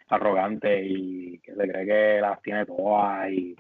arrogante 0.09 0.83
y 0.85 1.39
que 1.39 1.55
se 1.55 1.69
cree 1.69 1.87
que 1.87 2.21
las 2.21 2.43
tiene 2.43 2.67
todas 2.67 3.31
y, 3.31 3.57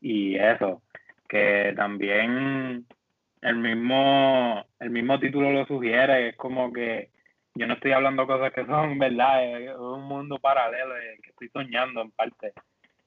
y 0.00 0.36
eso. 0.36 0.82
Que 1.28 1.72
también 1.74 2.86
el 3.40 3.56
mismo, 3.56 4.64
el 4.78 4.90
mismo 4.90 5.18
título 5.18 5.52
lo 5.52 5.66
sugiere, 5.66 6.28
es 6.28 6.36
como 6.36 6.72
que 6.72 7.10
yo 7.54 7.66
no 7.66 7.74
estoy 7.74 7.92
hablando 7.92 8.26
cosas 8.26 8.52
que 8.52 8.66
son 8.66 8.98
verdad, 8.98 9.58
es 9.58 9.76
un 9.76 10.02
mundo 10.04 10.38
paralelo 10.38 10.94
que 11.22 11.30
estoy 11.30 11.48
soñando 11.48 12.02
en 12.02 12.10
parte. 12.10 12.52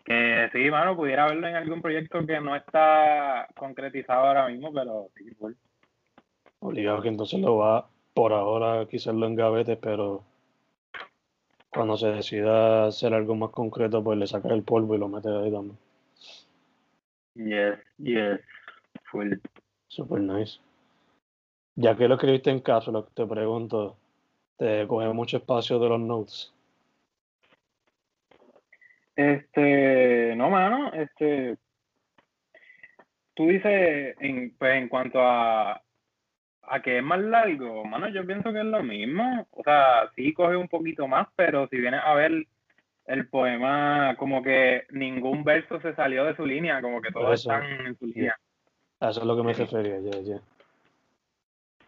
Que 0.10 0.50
sí, 0.52 0.72
mano, 0.72 0.96
pudiera 0.96 1.28
verlo 1.28 1.48
en 1.48 1.56
algún 1.56 1.84
proyecto 1.84 2.26
que 2.26 2.42
no 2.42 2.56
está 2.56 3.48
concretizado 3.56 4.26
ahora 4.26 4.48
mismo, 4.48 4.74
pero 4.74 5.10
sí, 5.16 5.26
igual. 5.26 5.56
Obligado 6.62 7.04
que 7.04 7.10
entonces 7.10 7.40
lo 7.40 7.58
va 7.58 7.88
por 8.16 8.34
ahora 8.34 8.88
quizás 8.88 9.14
lo 9.14 9.28
engavete, 9.28 9.78
pero 9.78 10.24
cuando 11.70 11.96
se 11.96 12.08
decida 12.08 12.88
hacer 12.88 13.14
algo 13.14 13.36
más 13.36 13.52
concreto, 13.52 14.04
pues 14.04 14.18
le 14.18 14.26
saca 14.26 14.50
el 14.50 14.64
polvo 14.64 14.96
y 14.96 14.98
lo 14.98 15.10
mete 15.10 15.30
ahí 15.30 15.52
también. 15.52 15.78
Yes, 17.36 17.80
yes, 18.00 18.42
full. 19.12 19.34
Super 19.90 20.22
nice. 20.22 20.60
Ya 21.76 21.96
que 21.96 22.08
lo 22.08 22.16
escribiste 22.16 22.50
en 22.50 22.62
caso, 22.62 22.92
lo 22.92 23.06
que 23.06 23.12
te 23.14 23.28
pregunto, 23.28 23.96
¿te 24.58 24.88
coge 24.88 25.08
mucho 25.10 25.38
espacio 25.38 25.78
de 25.78 25.90
los 25.90 26.00
notes? 26.00 26.52
Este, 29.20 30.34
no, 30.38 30.50
mano, 30.50 30.94
este, 30.94 31.58
tú 33.34 33.50
dices, 33.50 34.16
en, 34.20 34.56
pues 34.58 34.76
en 34.76 34.88
cuanto 34.88 35.20
a 35.22 35.82
a 36.70 36.82
que 36.82 37.00
es 37.00 37.04
más 37.04 37.20
largo, 37.20 37.84
mano, 37.84 38.08
yo 38.10 38.26
pienso 38.26 38.54
que 38.54 38.60
es 38.60 38.66
lo 38.66 38.84
mismo. 38.84 39.46
O 39.52 39.64
sea, 39.64 40.10
sí 40.16 40.34
coge 40.34 40.56
un 40.56 40.68
poquito 40.68 41.08
más, 41.08 41.28
pero 41.36 41.68
si 41.68 41.78
vienes 41.78 42.00
a 42.04 42.14
ver 42.14 42.46
el 43.08 43.28
poema, 43.28 44.16
como 44.18 44.44
que 44.44 44.86
ningún 44.92 45.44
verso 45.44 45.82
se 45.82 45.96
salió 45.96 46.26
de 46.26 46.36
su 46.36 46.46
línea, 46.46 46.82
como 46.82 47.02
que 47.02 47.12
todos 47.12 47.42
están 47.42 47.64
en 47.88 47.98
su 47.98 48.06
línea. 48.06 48.38
Eso 49.02 49.20
es 49.20 49.26
lo 49.26 49.36
que 49.36 49.44
me 49.44 49.54
refería, 49.54 50.00
ya, 50.00 50.20
ya. 50.22 50.40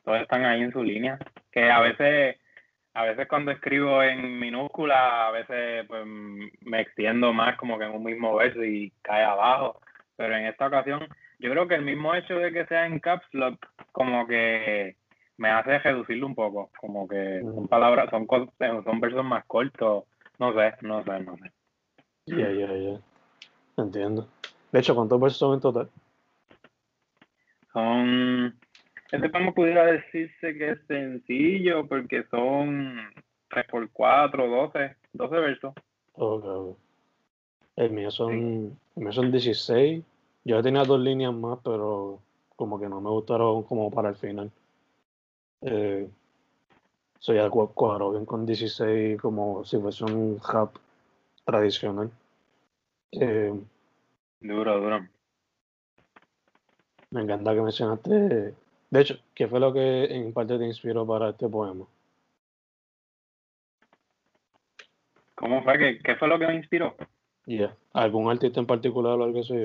Todos 0.04 0.22
están 0.22 0.44
ahí 0.44 0.64
en 0.64 0.74
su 0.74 0.84
línea. 0.84 1.20
Que 1.52 1.70
a 1.70 1.80
veces, 1.80 2.38
a 2.94 3.04
veces 3.04 3.28
cuando 3.28 3.52
escribo 3.52 4.04
en 4.04 4.40
minúscula, 4.40 5.28
a 5.28 5.32
veces 5.32 5.86
pues 5.88 6.06
me 6.06 6.82
extiendo 6.82 7.34
más 7.34 7.58
como 7.58 7.78
que 7.78 7.86
en 7.86 7.92
un 7.92 8.04
mismo 8.04 8.36
verso 8.36 8.64
y 8.64 8.92
cae 9.02 9.24
abajo. 9.24 9.80
Pero 10.18 10.36
en 10.36 10.46
esta 10.46 10.68
ocasión 10.68 11.08
yo 11.40 11.50
creo 11.52 11.68
que 11.68 11.76
el 11.76 11.84
mismo 11.84 12.14
hecho 12.14 12.36
de 12.36 12.52
que 12.52 12.66
sea 12.68 12.86
en 12.86 13.00
caps 13.00 13.26
lock 13.34 13.66
como 13.92 14.28
que 14.28 14.96
me 15.38 15.50
hace 15.50 15.80
reducirlo 15.80 16.28
un 16.28 16.36
poco, 16.36 16.70
como 16.80 17.08
que 17.08 17.42
son 17.42 17.68
palabras, 17.68 18.10
son 18.12 18.28
son 18.28 19.00
versos 19.00 19.26
más 19.26 19.44
cortos, 19.46 20.04
no 20.38 20.54
sé, 20.54 20.74
no 20.82 21.04
sé, 21.04 21.20
no 21.22 21.38
sé. 21.38 21.52
Ya, 22.28 22.52
ya, 22.52 22.68
ya. 22.76 23.00
Entiendo. 23.78 24.28
De 24.72 24.80
hecho, 24.80 24.94
¿cuántos 24.94 25.20
versos 25.20 25.40
son 25.40 25.54
en 25.56 25.60
total? 25.60 25.90
Son, 27.74 28.60
este 29.12 29.32
como 29.32 29.54
pudiera 29.54 29.86
decirse 29.86 30.58
que 30.58 30.72
es 30.72 30.80
sencillo 30.88 31.88
porque 31.88 32.24
son 32.30 32.98
3 33.50 33.66
por 33.68 33.90
4, 33.90 34.48
12, 34.48 34.96
12 35.14 35.36
versos. 35.36 35.74
Ok, 36.14 36.78
El 37.76 37.92
mío 37.92 38.12
son, 38.12 38.78
el 38.96 39.04
mío 39.04 39.12
son 39.12 39.32
16 39.32 40.04
yo 40.44 40.62
tenía 40.64 40.84
dos 40.84 41.00
líneas 41.00 41.34
más, 41.34 41.60
pero 41.64 42.20
como 42.56 42.80
que 42.80 42.90
no 42.90 43.00
me 43.00 43.10
gustaron 43.10 43.64
como 43.64 43.92
para 43.92 44.10
el 44.10 44.16
final. 44.16 44.52
Eh, 45.62 46.10
soy 47.20 47.36
ya 47.36 47.50
cuadro 47.50 48.12
bien 48.12 48.26
con 48.26 48.46
16 48.46 49.22
como 49.22 49.64
si 49.64 49.78
fuese 49.78 50.04
un 50.06 50.40
hub 50.42 50.72
tradicional. 51.46 52.10
Eh, 53.12 53.54
duro, 54.40 54.80
duro. 54.82 55.08
Me 57.12 57.22
encanta 57.22 57.54
que 57.54 57.62
mencionaste. 57.62 58.56
De 58.92 59.02
hecho, 59.02 59.16
¿qué 59.34 59.48
fue 59.48 59.60
lo 59.62 59.72
que 59.72 60.04
en 60.04 60.34
parte 60.34 60.60
te 60.60 60.66
inspiró 60.66 61.08
para 61.08 61.30
este 61.30 61.48
poema? 61.48 61.86
¿Cómo 65.36 65.64
fue? 65.64 65.78
¿Qué, 65.78 66.00
qué 66.04 66.16
fue 66.18 66.28
lo 66.28 66.38
que 66.38 66.46
me 66.46 66.56
inspiró? 66.56 66.96
Yeah. 67.46 67.76
¿Algún 67.94 68.30
artista 68.30 68.60
en 68.60 68.68
particular 68.68 69.18
o 69.18 69.24
algo 69.24 69.40
así? 69.40 69.56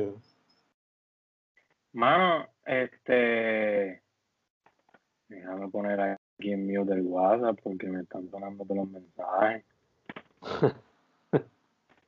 Mano, 1.93 2.47
este. 2.65 4.01
Déjame 5.29 5.69
poner 5.71 6.01
aquí 6.01 6.53
en 6.53 6.67
mute 6.67 6.95
del 6.95 7.03
WhatsApp 7.03 7.59
porque 7.62 7.89
me 7.89 8.03
están 8.03 8.31
sonando 8.31 8.65
todos 8.65 8.77
los 8.77 8.89
mensajes. 8.89 9.65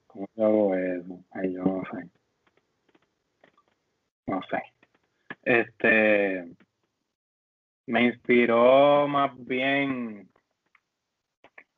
¿Cómo 0.06 0.28
yo 0.36 0.44
hago 0.46 0.74
eso? 0.76 1.18
Ay, 1.32 1.52
yo 1.52 1.64
no 1.64 1.82
sé. 1.90 2.08
No 4.28 4.40
sé. 4.48 4.62
Este. 5.42 6.48
Me 7.88 8.04
inspiró 8.04 9.08
más 9.08 9.32
bien. 9.46 10.28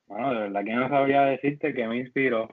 Bueno, 0.09 0.35
de 0.35 0.41
verdad 0.41 0.65
que 0.65 0.73
no 0.73 0.89
sabría 0.89 1.23
decirte 1.23 1.73
que 1.73 1.87
me 1.87 1.99
inspiró. 1.99 2.49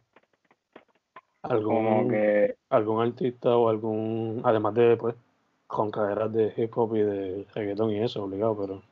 ¿Algún, 1.41 1.75
Como 1.75 2.07
que. 2.07 2.55
algún 2.69 3.01
artista 3.01 3.57
o 3.57 3.69
algún, 3.69 4.41
además 4.43 4.75
de 4.75 4.95
pues, 4.95 5.15
con 5.65 5.89
caderas 5.89 6.31
de 6.33 6.53
hip 6.55 6.77
hop 6.77 6.97
y 6.97 7.01
de 7.01 7.47
reggaetón 7.55 7.91
y 7.91 8.03
eso, 8.03 8.23
obligado, 8.23 8.55
pero 8.59 8.83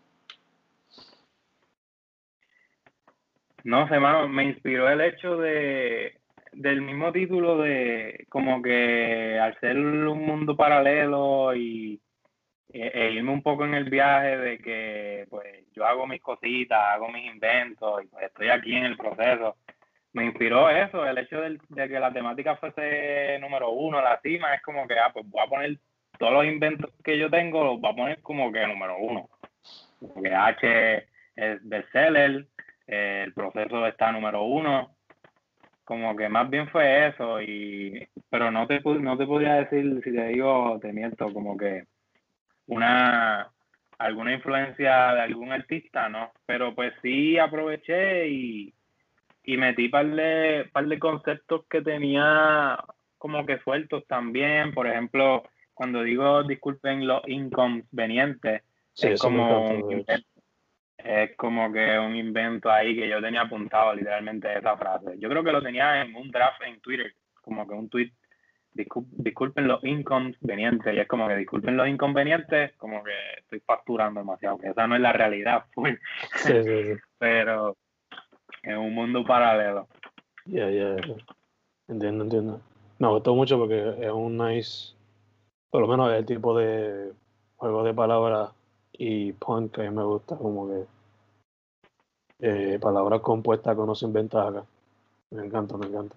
No 3.63 3.87
sé, 3.87 3.99
mano, 3.99 4.27
me 4.27 4.45
inspiró 4.45 4.89
el 4.89 5.01
hecho 5.01 5.37
de 5.37 6.19
del 6.53 6.81
mismo 6.81 7.11
título 7.11 7.59
de 7.59 8.25
como 8.29 8.63
que 8.63 9.37
al 9.39 9.59
ser 9.59 9.77
un 9.77 10.25
mundo 10.25 10.55
paralelo 10.57 11.55
y 11.55 12.01
e, 12.81 12.91
e 12.93 13.11
irme 13.13 13.31
un 13.31 13.41
poco 13.41 13.63
en 13.65 13.73
el 13.73 13.89
viaje 13.89 14.37
de 14.37 14.57
que 14.59 15.25
pues 15.29 15.65
yo 15.73 15.85
hago 15.85 16.05
mis 16.07 16.21
cositas, 16.21 16.77
hago 16.77 17.07
mis 17.09 17.25
inventos 17.31 18.03
y 18.03 18.07
pues 18.07 18.25
estoy 18.25 18.49
aquí 18.49 18.75
en 18.75 18.85
el 18.85 18.97
proceso. 18.97 19.55
Me 20.13 20.25
inspiró 20.25 20.69
eso, 20.69 21.05
el 21.05 21.17
hecho 21.17 21.41
del- 21.41 21.59
de, 21.69 21.87
que 21.89 21.99
la 21.99 22.11
temática 22.11 22.55
fuese 22.57 23.37
número 23.39 23.69
uno, 23.71 24.01
la 24.01 24.19
cima, 24.21 24.53
es 24.55 24.61
como 24.61 24.87
que, 24.87 24.97
ah, 24.99 25.11
pues 25.13 25.25
voy 25.29 25.41
a 25.43 25.49
poner 25.49 25.77
todos 26.17 26.33
los 26.33 26.45
inventos 26.45 26.91
que 27.03 27.17
yo 27.17 27.29
tengo, 27.29 27.63
los 27.63 27.79
voy 27.81 27.91
a 27.91 27.95
poner 27.95 28.21
como 28.21 28.51
que 28.51 28.65
número 28.67 28.97
uno. 28.97 29.29
Porque 29.99 30.33
H 30.33 31.07
es 31.35 31.67
bestseller, 31.69 32.47
eh, 32.87 33.23
el 33.25 33.33
proceso 33.33 33.85
está 33.87 34.11
número 34.11 34.43
uno. 34.43 34.95
Como 35.83 36.15
que 36.15 36.29
más 36.29 36.49
bien 36.49 36.67
fue 36.69 37.07
eso, 37.07 37.41
y 37.41 38.07
pero 38.29 38.51
no 38.51 38.67
te, 38.67 38.79
no 38.81 39.17
te 39.17 39.25
podría 39.27 39.55
decir, 39.55 40.01
si 40.03 40.13
te 40.13 40.27
digo, 40.29 40.79
te 40.81 40.91
miento, 40.93 41.31
como 41.31 41.55
que 41.57 41.83
una 42.67 43.49
alguna 43.97 44.33
influencia 44.33 45.13
de 45.13 45.21
algún 45.21 45.51
artista, 45.51 46.09
¿no? 46.09 46.31
Pero 46.45 46.75
pues 46.75 46.93
sí 47.01 47.37
aproveché 47.37 48.27
y, 48.27 48.73
y 49.43 49.57
metí 49.57 49.89
par 49.89 50.07
de, 50.07 50.69
par 50.71 50.85
de 50.87 50.99
conceptos 50.99 51.65
que 51.69 51.81
tenía 51.81 52.77
como 53.17 53.45
que 53.45 53.59
sueltos 53.59 54.05
también. 54.07 54.73
Por 54.73 54.87
ejemplo, 54.87 55.43
cuando 55.73 56.03
digo 56.03 56.43
disculpen 56.43 57.07
los 57.07 57.21
inconvenientes, 57.27 58.63
sí, 58.93 59.07
es 59.07 59.21
como 59.21 59.69
un 59.69 59.91
invento, 59.91 60.29
es 60.97 61.35
como 61.35 61.71
que 61.71 61.99
un 61.99 62.15
invento 62.15 62.71
ahí 62.71 62.95
que 62.95 63.07
yo 63.07 63.21
tenía 63.21 63.41
apuntado 63.41 63.93
literalmente 63.93 64.57
esa 64.57 64.77
frase. 64.77 65.17
Yo 65.19 65.29
creo 65.29 65.43
que 65.43 65.51
lo 65.51 65.61
tenía 65.61 66.01
en 66.01 66.15
un 66.15 66.31
draft 66.31 66.61
en 66.63 66.79
Twitter, 66.81 67.13
como 67.41 67.67
que 67.67 67.73
un 67.73 67.89
tweet, 67.89 68.11
discul- 68.75 69.07
disculpen 69.11 69.67
los 69.67 69.83
inconvenientes, 69.83 70.93
y 70.93 70.99
es 70.99 71.07
como 71.07 71.27
que 71.27 71.35
disculpen 71.37 71.77
los 71.77 71.87
inconvenientes, 71.87 72.73
como 72.77 73.03
que 73.03 73.11
estoy 73.39 73.59
facturando 73.61 74.19
demasiado, 74.19 74.57
que 74.57 74.67
esa 74.69 74.85
no 74.87 74.95
es 74.95 75.01
la 75.01 75.13
realidad, 75.13 75.65
Sí, 76.35 76.53
sí, 76.63 76.83
sí. 76.93 76.99
pero 77.17 77.75
en 78.63 78.77
un 78.77 78.93
mundo 78.93 79.23
paralelo. 79.25 79.87
Ya, 80.45 80.69
ya, 80.69 80.95
ya. 80.95 81.15
Entiendo, 81.87 82.23
entiendo. 82.23 82.61
Me 82.99 83.07
gustó 83.07 83.35
mucho 83.35 83.57
porque 83.57 83.95
es 83.99 84.11
un 84.11 84.37
nice, 84.37 84.93
por 85.69 85.81
lo 85.81 85.87
menos 85.87 86.11
es 86.11 86.19
el 86.19 86.25
tipo 86.25 86.57
de 86.57 87.11
juego 87.57 87.83
de 87.83 87.93
palabras 87.93 88.51
y 88.93 89.33
punk 89.33 89.73
que 89.75 89.81
a 89.85 89.89
mí 89.89 89.95
me 89.95 90.03
gusta, 90.03 90.37
como 90.37 90.67
que 90.67 90.85
eh, 92.39 92.79
palabras 92.79 93.21
compuestas 93.21 93.75
que 93.75 93.81
uno 93.81 93.95
se 93.95 94.05
inventa 94.05 94.47
acá. 94.47 94.63
Me 95.31 95.45
encanta, 95.45 95.77
me 95.77 95.87
encanta. 95.87 96.15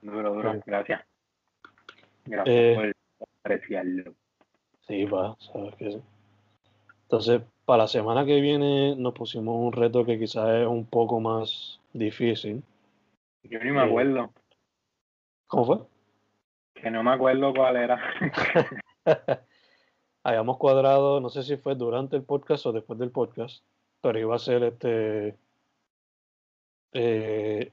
Duro, 0.00 0.34
duro, 0.34 0.60
gracias. 0.66 1.02
Gracias 2.24 2.56
Eh, 2.56 2.74
por 2.76 3.28
apreciarlo. 3.44 4.14
Sí, 4.86 5.04
va, 5.04 5.36
sabes 5.38 5.74
que 5.76 5.92
sí. 5.92 6.02
Entonces, 7.02 7.42
para 7.64 7.84
la 7.84 7.88
semana 7.88 8.24
que 8.24 8.40
viene 8.40 8.96
nos 8.96 9.12
pusimos 9.14 9.54
un 9.56 9.72
reto 9.72 10.04
que 10.04 10.18
quizás 10.18 10.48
es 10.62 10.66
un 10.66 10.86
poco 10.86 11.20
más 11.20 11.80
difícil. 11.92 12.62
Yo 13.44 13.58
ni 13.60 13.70
me 13.70 13.80
eh, 13.82 13.86
acuerdo, 13.86 14.32
¿Cómo 15.46 15.64
fue? 15.66 15.78
que 16.74 16.90
no 16.90 17.02
me 17.02 17.12
acuerdo 17.12 17.52
cuál 17.54 17.76
era. 17.76 18.00
Habíamos 20.24 20.58
cuadrado, 20.58 21.20
no 21.20 21.28
sé 21.28 21.42
si 21.42 21.56
fue 21.56 21.74
durante 21.74 22.16
el 22.16 22.22
podcast 22.22 22.66
o 22.66 22.72
después 22.72 22.98
del 22.98 23.10
podcast, 23.10 23.64
pero 24.00 24.18
iba 24.18 24.34
a 24.34 24.38
ser 24.38 24.62
este 24.64 25.36
eh, 26.92 27.72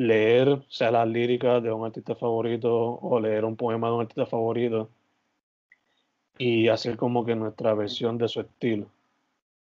leer, 0.00 0.62
sea 0.68 0.90
las 0.90 1.06
líricas 1.06 1.62
de 1.62 1.70
un 1.70 1.84
artista 1.84 2.14
favorito 2.14 2.72
o 2.72 3.20
leer 3.20 3.44
un 3.44 3.54
poema 3.54 3.88
de 3.88 3.94
un 3.94 4.00
artista 4.00 4.24
favorito 4.24 4.88
y 6.38 6.68
hacer 6.68 6.96
como 6.96 7.26
que 7.26 7.34
nuestra 7.34 7.74
versión 7.74 8.16
de 8.16 8.26
su 8.28 8.40
estilo 8.40 8.86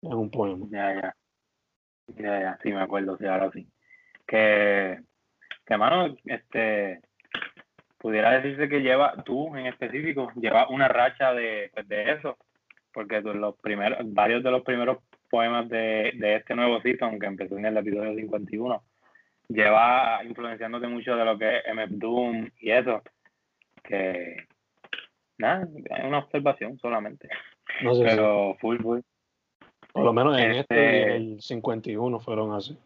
en 0.03 0.13
un 0.13 0.31
poema. 0.31 0.67
Ya, 0.69 0.95
ya. 0.95 1.17
Ya, 2.19 2.41
ya, 2.41 2.59
sí 2.63 2.71
me 2.71 2.83
acuerdo, 2.83 3.17
sí, 3.17 3.25
ahora 3.25 3.51
sí. 3.51 3.67
Que, 4.27 5.01
que 5.65 5.77
mano, 5.79 6.15
este, 6.27 7.01
pudiera 7.97 8.33
decirse 8.33 8.69
que 8.69 8.83
lleva, 8.83 9.15
tú 9.25 9.57
en 9.57 9.67
específico, 9.67 10.31
lleva 10.37 10.69
una 10.69 10.87
racha 10.87 11.33
de, 11.33 11.71
pues, 11.73 11.89
de 11.89 12.13
eso, 12.13 12.37
porque 12.93 13.23
tú 13.23 13.33
los 13.33 13.57
primeros, 13.57 13.99
varios 14.13 14.43
de 14.45 14.51
los 14.51 14.63
primeros 14.63 14.99
poemas 15.31 15.67
de, 15.71 16.13
de 16.15 16.37
este 16.37 16.55
nuevo 16.55 16.79
season, 16.83 17.19
que 17.19 17.27
empezó 17.27 17.57
en 17.57 17.65
el 17.65 17.77
episodio 17.79 18.15
51, 18.15 18.83
lleva 19.49 20.23
influenciándote 20.25 20.87
mucho 20.89 21.17
de 21.17 21.25
lo 21.25 21.39
que 21.39 21.59
es 21.59 21.65
MF 21.75 21.91
Doom 21.99 22.51
y 22.61 22.71
eso, 22.71 23.03
que, 23.83 24.47
nada, 25.39 25.67
es 25.85 26.05
una 26.05 26.19
observación 26.19 26.79
solamente, 26.79 27.29
No 27.83 27.95
sé 27.95 28.03
si, 28.03 28.09
pero 28.17 28.57
full, 28.61 28.79
full. 28.79 29.01
por 29.93 30.05
lo 30.05 30.13
menos 30.13 30.39
en 30.39 30.51
este 30.53 30.61
Este- 30.61 31.17
el 31.17 31.41
51 31.41 32.21
fueron 32.21 32.53
así. 32.53 32.77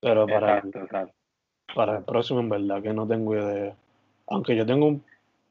Pero 0.00 0.26
para 0.26 0.58
el, 0.60 0.68
Exacto, 0.68 1.10
para 1.74 1.98
el 1.98 2.04
próximo, 2.04 2.40
en 2.40 2.48
verdad 2.48 2.82
que 2.82 2.92
no 2.92 3.06
tengo 3.06 3.34
idea. 3.34 3.74
Aunque 4.28 4.54
yo 4.56 4.64
tengo 4.64 4.86
un 4.86 5.04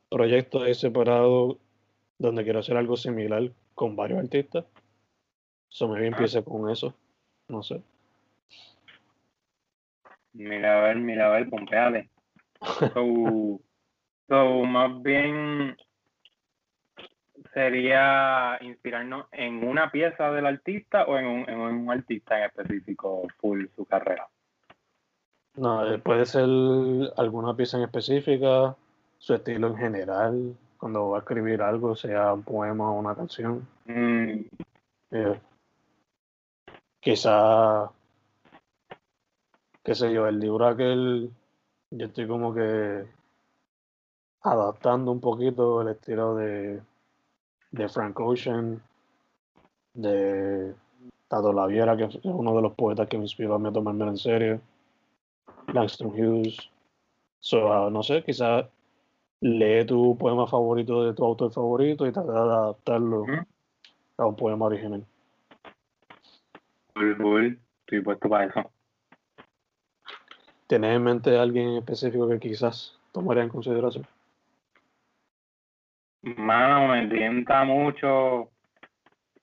proyecto 0.10 0.64
ahí 0.64 0.74
separado 0.74 1.58
donde 2.18 2.44
quiero 2.44 2.60
hacer 2.60 2.78
algo 2.78 2.96
similar 2.96 3.52
con 3.76 3.96
varios 3.96 4.20
artistas. 4.20 4.66
So 5.70 5.90
me 5.90 6.06
empiece 6.08 6.44
con 6.44 6.70
eso. 6.70 6.94
No 7.50 7.62
sé. 7.62 7.82
Mira 10.38 10.80
a 10.80 10.84
ver, 10.84 10.98
mira 10.98 11.28
a 11.28 11.30
ver, 11.30 11.50
pompeale. 11.50 12.10
So, 12.94 13.60
so, 14.30 14.64
más 14.66 15.02
bien 15.02 15.76
sería 17.54 18.58
inspirarnos 18.62 19.26
en 19.32 19.68
una 19.68 19.92
pieza 19.92 20.32
del 20.32 20.46
artista 20.46 21.06
o 21.06 21.18
en 21.18 21.26
un, 21.26 21.50
en 21.50 21.60
un 21.60 21.92
artista 21.92 22.38
en 22.38 22.46
específico 22.46 23.24
full 23.40 23.66
su 23.76 23.86
carrera. 23.86 24.28
No, 25.56 25.92
eh, 25.92 25.98
puede 25.98 26.26
ser 26.28 26.48
alguna 27.18 27.56
pieza 27.56 27.78
en 27.78 27.84
específica, 27.84 28.76
su 29.18 29.34
estilo 29.34 29.68
en 29.68 29.78
general, 29.78 30.56
cuando 30.78 31.10
va 31.10 31.18
a 31.18 31.20
escribir 31.22 31.64
algo, 31.64 31.96
sea 31.96 32.32
un 32.34 32.44
poema 32.44 32.92
o 32.92 33.00
una 33.00 33.16
canción. 33.16 33.68
Mm, 33.86 34.42
Eh, 35.10 35.40
quizá, 37.00 37.90
qué 39.88 39.96
sé 39.96 40.12
yo, 40.12 40.28
el 40.28 40.38
libro 40.38 40.68
aquel, 40.68 41.32
yo 41.92 42.06
estoy 42.08 42.28
como 42.28 42.54
que 42.54 43.06
adaptando 44.42 45.14
un 45.14 45.22
poquito 45.22 45.82
el 45.82 45.88
estilo 45.88 46.36
de, 46.36 46.82
de 47.72 47.88
Frank 47.88 48.20
Ocean, 48.20 48.82
de 49.94 50.76
Tato 51.30 51.54
Laviera, 51.54 51.96
que 51.96 52.04
es 52.04 52.20
uno 52.24 52.54
de 52.54 52.64
los 52.64 52.74
poetas 52.74 53.08
que 53.08 53.18
me 53.18 53.24
inspiró 53.24 53.56
a 53.56 53.60
mí 53.60 53.70
a 53.70 53.72
tomármelo 53.72 54.12
en 54.12 54.18
serio, 54.18 54.60
Langston 55.68 56.08
Hughes. 56.10 56.58
So, 57.40 57.72
ah, 57.72 57.90
no 57.90 58.04
sé, 58.04 58.26
quizás 58.26 58.66
lee 59.40 59.86
tu 59.86 60.18
poema 60.18 60.48
favorito 60.48 61.06
de 61.06 61.14
tu 61.14 61.24
autor 61.24 61.50
favorito 61.54 62.06
y 62.06 62.12
trata 62.12 62.34
de 62.34 62.40
adaptarlo 62.40 63.24
a 64.18 64.26
un 64.26 64.36
poema 64.36 64.66
original. 64.66 65.06
full, 66.94 67.16
full. 67.16 67.54
Estoy 67.86 68.02
puesto 68.02 68.28
para 68.28 68.48
eso. 68.48 68.77
¿Tienes 70.68 70.96
en 70.96 71.04
mente 71.04 71.38
a 71.38 71.42
alguien 71.42 71.70
en 71.70 71.78
específico 71.78 72.28
que 72.28 72.40
quizás 72.40 73.00
tomaría 73.12 73.44
en 73.44 73.50
consideración? 73.50 74.06
Mano, 76.22 76.90
me 76.90 77.08
tienta 77.08 77.64
mucho 77.64 78.50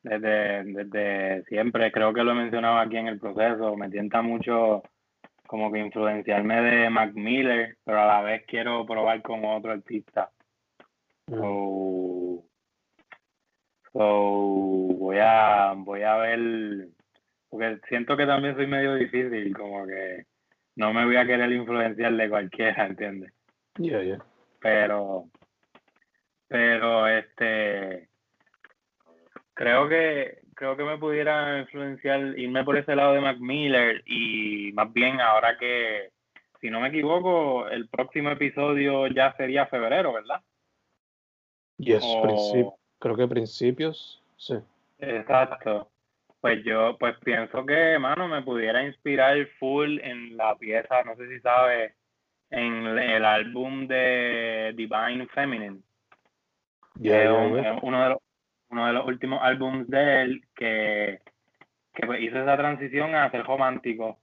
desde, 0.03 0.65
desde 0.65 1.45
siempre, 1.45 1.91
creo 1.91 2.13
que 2.13 2.23
lo 2.23 2.33
he 2.33 2.35
mencionado 2.35 2.79
aquí 2.79 2.99
en 2.99 3.09
el 3.09 3.19
proceso, 3.19 3.75
me 3.75 3.89
tienta 3.89 4.21
mucho 4.21 4.83
como 5.47 5.73
que 5.73 5.79
influenciarme 5.79 6.61
de 6.61 6.91
Mac 6.91 7.15
Miller, 7.15 7.79
pero 7.85 8.03
a 8.03 8.07
la 8.07 8.21
vez 8.23 8.45
quiero 8.47 8.85
probar 8.85 9.23
con 9.23 9.45
otro 9.45 9.73
artista. 9.73 10.31
Mm. 11.29 11.41
O 11.43 12.45
So, 13.95 14.01
voy 14.01 15.19
a, 15.21 15.73
voy 15.77 16.03
a 16.03 16.17
ver, 16.17 16.89
porque 17.49 17.79
siento 17.89 18.17
que 18.17 18.27
también 18.27 18.57
soy 18.57 18.67
medio 18.67 18.97
difícil, 18.97 19.57
como 19.57 19.87
que 19.87 20.27
no 20.77 20.93
me 20.93 21.05
voy 21.05 21.17
a 21.17 21.27
querer 21.27 21.51
influenciar 21.53 22.13
de 22.15 22.29
cualquiera, 22.29 22.87
¿entiendes? 22.87 23.33
Yeah, 23.79 24.03
yeah. 24.03 24.19
Pero, 24.61 25.29
pero 26.49 27.07
este, 27.09 28.09
creo 29.55 29.89
que, 29.89 30.39
creo 30.55 30.77
que 30.77 30.85
me 30.85 30.99
pudiera 30.99 31.61
influenciar, 31.61 32.39
irme 32.39 32.65
por 32.65 32.77
ese 32.77 32.97
lado 32.97 33.15
de 33.15 33.21
Mac 33.21 33.39
Miller 33.39 34.03
y 34.07 34.73
más 34.73 34.93
bien 34.93 35.21
ahora 35.21 35.57
que, 35.59 36.11
si 36.61 36.71
no 36.71 36.81
me 36.81 36.89
equivoco, 36.89 37.69
el 37.69 37.89
próximo 37.89 38.31
episodio 38.31 39.07
ya 39.09 39.35
sería 39.37 39.67
febrero, 39.67 40.13
¿verdad? 40.13 40.41
Yes, 41.79 42.05
O- 42.05 42.79
creo 42.99 43.17
que 43.17 43.29
principios, 43.29 44.23
sí. 44.37 44.55
Exacto. 44.99 45.91
Pues 46.45 46.63
yo, 46.63 46.99
pues 46.99 47.17
pienso 47.25 47.65
que, 47.65 47.99
mano, 47.99 48.29
me 48.29 48.43
pudiera 48.43 48.85
inspirar 48.85 49.35
full 49.59 49.99
en 50.03 50.37
la 50.37 50.55
pieza, 50.57 51.03
no 51.03 51.17
sé 51.17 51.27
si 51.27 51.41
sabes, 51.41 51.95
en 52.51 52.87
el 52.87 53.25
álbum 53.25 53.87
de 53.87 54.75
Divine 54.77 55.27
Feminine. 55.29 55.79
Yeah, 57.01 57.33
un- 57.33 57.63
yeah. 57.63 57.79
uno 57.81 58.03
de 58.03 58.09
los 58.11 58.19
uno 58.69 58.87
de 58.87 58.93
los 58.93 59.07
últimos 59.07 59.41
álbums 59.43 59.89
de 59.89 60.21
él 60.21 60.45
que, 60.55 61.21
que 61.95 62.07
pues, 62.07 62.21
hizo 62.21 62.39
esa 62.39 62.59
transición 62.59 63.15
a 63.15 63.31
ser 63.31 63.43
romántico 63.45 64.19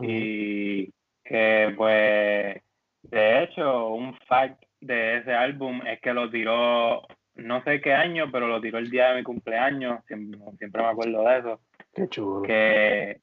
y 0.00 0.92
que 1.24 1.74
pues 1.76 2.62
de 3.10 3.42
hecho 3.42 3.88
un 3.88 4.16
fact 4.28 4.62
de 4.80 5.16
ese 5.16 5.34
álbum 5.34 5.84
es 5.84 6.00
que 6.00 6.14
lo 6.14 6.30
tiró 6.30 7.02
no 7.36 7.62
sé 7.64 7.80
qué 7.80 7.92
año 7.94 8.30
pero 8.32 8.46
lo 8.48 8.60
tiró 8.60 8.78
el 8.78 8.90
día 8.90 9.10
de 9.10 9.16
mi 9.16 9.22
cumpleaños 9.22 10.04
siempre, 10.06 10.40
siempre 10.58 10.82
me 10.82 10.88
acuerdo 10.88 11.22
de 11.22 11.38
eso 11.38 11.60
Qué 11.94 12.08
chulo. 12.08 12.42
que, 12.42 13.20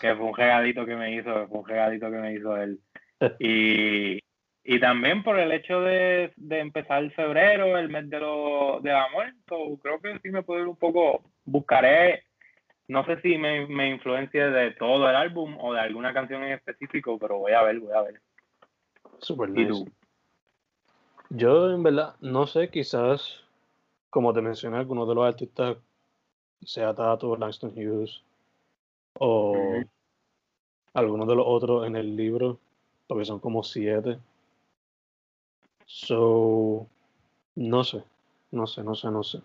que 0.00 0.14
fue 0.14 0.26
un 0.26 0.36
regalito 0.36 0.84
que 0.86 0.96
me 0.96 1.14
hizo 1.14 1.48
fue 1.48 1.58
un 1.60 1.68
regalito 1.68 2.10
que 2.10 2.18
me 2.18 2.34
hizo 2.34 2.56
él 2.56 2.80
y, 3.38 4.18
y 4.64 4.80
también 4.80 5.22
por 5.22 5.38
el 5.38 5.52
hecho 5.52 5.80
de, 5.80 6.32
de 6.36 6.58
empezar 6.60 7.10
febrero, 7.12 7.76
el 7.78 7.88
mes 7.88 8.08
de 8.08 8.20
lo, 8.20 8.80
del 8.80 8.94
amor, 8.94 9.32
so, 9.48 9.78
creo 9.82 10.00
que 10.00 10.18
sí 10.20 10.30
me 10.30 10.42
puedo 10.42 10.60
ir 10.60 10.68
un 10.68 10.76
poco, 10.76 11.22
buscaré, 11.44 12.24
no 12.88 13.04
sé 13.04 13.20
si 13.22 13.38
me, 13.38 13.66
me 13.66 13.88
influencia 13.90 14.48
de 14.50 14.72
todo 14.72 15.08
el 15.08 15.16
álbum 15.16 15.56
o 15.60 15.72
de 15.72 15.80
alguna 15.80 16.12
canción 16.12 16.44
en 16.44 16.52
específico, 16.52 17.18
pero 17.18 17.38
voy 17.38 17.52
a 17.52 17.62
ver, 17.62 17.80
voy 17.80 17.92
a 17.92 18.02
ver. 18.02 18.20
Super 19.18 19.48
¿Y 19.50 19.52
nice. 19.52 19.68
tú? 19.68 19.88
Yo, 21.34 21.70
en 21.70 21.82
verdad, 21.82 22.14
no 22.20 22.46
sé, 22.46 22.68
quizás, 22.68 23.40
como 24.10 24.34
te 24.34 24.42
mencioné, 24.42 24.76
algunos 24.76 25.08
de 25.08 25.14
los 25.14 25.24
artistas, 25.24 25.78
sea 26.60 26.94
Tato, 26.94 27.34
Langston 27.36 27.70
Hughes, 27.70 28.22
o 29.18 29.54
algunos 30.92 31.26
de 31.26 31.34
los 31.34 31.46
otros 31.48 31.86
en 31.86 31.96
el 31.96 32.16
libro, 32.16 32.58
porque 33.06 33.24
son 33.24 33.40
como 33.40 33.62
siete. 33.62 34.18
So, 35.86 36.86
no 37.54 37.82
sé, 37.82 38.04
no 38.50 38.66
sé, 38.66 38.82
no 38.82 38.94
sé, 38.94 39.10
no 39.10 39.22
sé. 39.22 39.40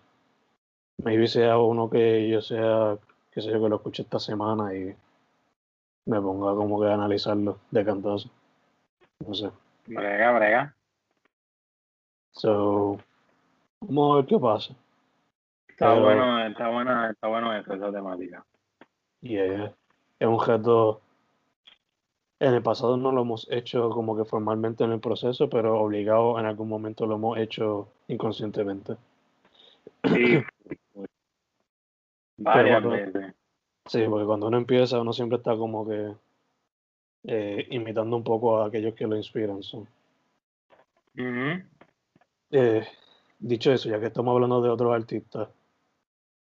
Maybe 0.98 1.26
sea 1.26 1.56
uno 1.56 1.88
que 1.88 2.28
yo 2.28 2.42
sea, 2.42 2.98
que 3.32 3.40
sé 3.40 3.50
yo, 3.50 3.62
que 3.62 3.68
lo 3.70 3.76
escuche 3.76 4.02
esta 4.02 4.18
semana 4.18 4.74
y 4.74 4.94
me 6.04 6.20
ponga 6.20 6.54
como 6.54 6.82
que 6.82 6.88
a 6.88 6.94
analizarlo 6.94 7.60
de 7.70 7.82
cantazo. 7.82 8.28
No 9.26 9.32
sé. 9.32 9.50
Brega, 9.86 10.32
brega. 10.32 10.77
So, 12.38 12.98
vamos 13.80 14.12
a 14.12 14.16
ver 14.18 14.26
qué 14.26 14.38
pasa. 14.38 14.72
Está 15.68 15.90
Pero- 15.92 16.02
bueno, 16.04 16.46
está 16.46 16.68
buena, 16.68 17.10
está 17.10 17.26
bueno 17.28 17.52
eso, 17.56 17.74
esa 17.74 17.90
temática. 17.92 18.44
Yeah. 19.20 19.74
Es 20.20 20.28
un 20.28 20.40
reto. 20.44 21.00
En 22.40 22.54
el 22.54 22.62
pasado 22.62 22.96
no 22.96 23.10
lo 23.10 23.22
hemos 23.22 23.48
hecho 23.50 23.90
como 23.90 24.16
que 24.16 24.24
formalmente 24.24 24.84
en 24.84 24.92
el 24.92 25.00
proceso, 25.00 25.48
pero 25.50 25.80
obligado 25.80 26.38
en 26.38 26.46
algún 26.46 26.68
momento 26.68 27.04
lo 27.06 27.16
hemos 27.16 27.38
hecho 27.38 27.88
inconscientemente. 28.06 28.96
Sí. 30.04 30.40
Varias 32.38 32.80
cuando- 32.82 32.90
veces. 32.90 33.34
Sí, 33.86 34.04
porque 34.08 34.26
cuando 34.26 34.46
uno 34.46 34.58
empieza, 34.58 35.00
uno 35.00 35.12
siempre 35.12 35.38
está 35.38 35.56
como 35.56 35.84
que 35.88 36.12
eh, 37.24 37.66
imitando 37.70 38.16
un 38.16 38.22
poco 38.22 38.58
a 38.62 38.66
aquellos 38.66 38.94
que 38.94 39.06
lo 39.08 39.16
inspiran. 39.16 39.62
so. 39.62 39.78
Ujú. 41.16 41.62
Eh, 42.50 42.86
dicho 43.38 43.72
eso, 43.72 43.88
ya 43.88 44.00
que 44.00 44.06
estamos 44.06 44.34
hablando 44.34 44.60
de 44.62 44.70
otros 44.70 44.94
artistas, 44.94 45.48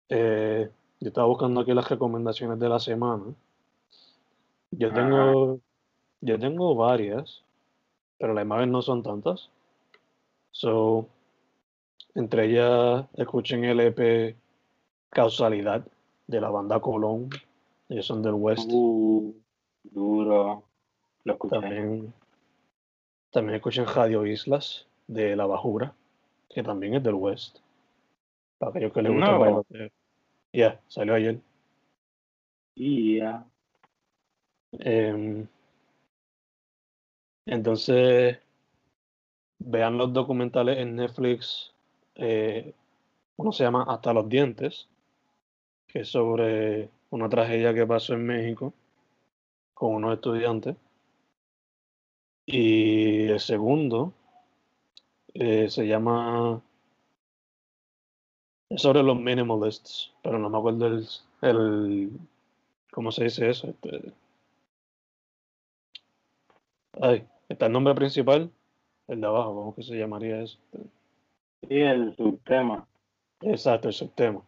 eh, 0.09 0.71
yo 1.01 1.09
estaba 1.09 1.27
buscando 1.27 1.61
aquí 1.61 1.73
las 1.73 1.89
recomendaciones 1.89 2.59
de 2.59 2.69
la 2.69 2.81
semana. 2.81 3.25
Yo 4.71 4.89
Ajá. 4.89 4.97
tengo, 4.97 5.61
yo 6.21 6.39
tengo 6.39 6.75
varias, 6.75 7.43
pero 8.19 8.35
las 8.35 8.45
imágenes 8.45 8.73
no 8.73 8.83
son 8.83 9.03
tantas. 9.03 9.51
So, 10.51 11.07
entre 12.15 12.47
ellas, 12.47 13.07
escuchen 13.15 13.65
el 13.65 13.81
EP 13.81 14.37
Causalidad 15.11 15.87
de 16.27 16.41
la 16.41 16.51
banda 16.51 16.81
Colón. 16.81 17.31
Ellos 17.89 18.07
son 18.07 18.23
del 18.23 18.35
West. 18.35 18.69
Uh, 18.73 19.33
duro. 19.85 20.65
Lo 21.25 21.33
escuché. 21.33 21.61
También, 21.61 22.13
también 23.31 23.57
escuchen 23.57 23.87
Radio 23.87 24.27
Islas 24.27 24.87
de 25.07 25.37
La 25.37 25.47
Bajura, 25.47 25.95
que 26.49 26.63
también 26.63 26.95
es 26.95 27.03
del 27.03 27.15
West. 27.15 27.59
Para 28.59 28.71
aquellos 28.71 28.93
que 28.93 29.03
les 29.03 29.13
gusta 29.13 29.27
el 29.31 29.33
No. 29.35 29.41
bailoteo. 29.41 29.91
Ya, 30.53 30.81
salió 30.89 31.15
ayer. 31.15 31.41
Y 32.77 33.19
ya. 33.19 33.45
Em, 34.73 35.47
entonces, 37.47 38.39
vean 39.59 39.99
los 39.99 40.13
documentales 40.13 40.79
en 40.79 40.97
Netflix. 40.97 41.73
eh, 42.17 42.73
uno 43.37 43.51
se 43.51 43.65
llama 43.65 43.85
Hasta 43.89 44.13
los 44.13 44.29
dientes, 44.29 44.89
que 45.89 46.01
es 46.01 46.09
sobre 46.09 46.89
una 47.11 47.29
tragedia 47.29 47.75
que 47.75 47.85
pasó 47.87 48.15
en 48.15 48.25
México 48.25 48.73
con 49.75 49.97
unos 49.97 50.15
estudiantes. 50.15 50.77
Y 52.47 53.27
el 53.27 53.41
segundo 53.41 54.13
eh, 55.35 55.69
se 55.69 55.87
llama 55.87 56.63
es 58.71 58.83
sobre 58.83 59.03
los 59.03 59.19
minimalists, 59.19 60.13
pero 60.23 60.39
no 60.39 60.49
me 60.49 60.59
acuerdo 60.59 60.87
el, 60.87 61.07
el 61.43 62.11
¿cómo 62.91 63.13
se 63.13 63.25
dice 63.25 63.51
eso? 63.51 63.69
Este, 63.69 64.13
ay, 67.01 67.27
está 67.49 67.67
el 67.67 67.73
nombre 67.73 67.95
principal, 67.95 68.51
el 69.09 69.21
de 69.21 69.27
abajo, 69.27 69.55
¿cómo 69.55 69.75
que 69.75 69.83
se 69.83 69.97
llamaría 69.97 70.43
eso? 70.43 70.59
Y 71.63 71.81
el 71.81 72.17
subtema. 72.17 72.87
Exacto, 73.43 73.89
el 73.89 73.95
subtema. 73.95 74.43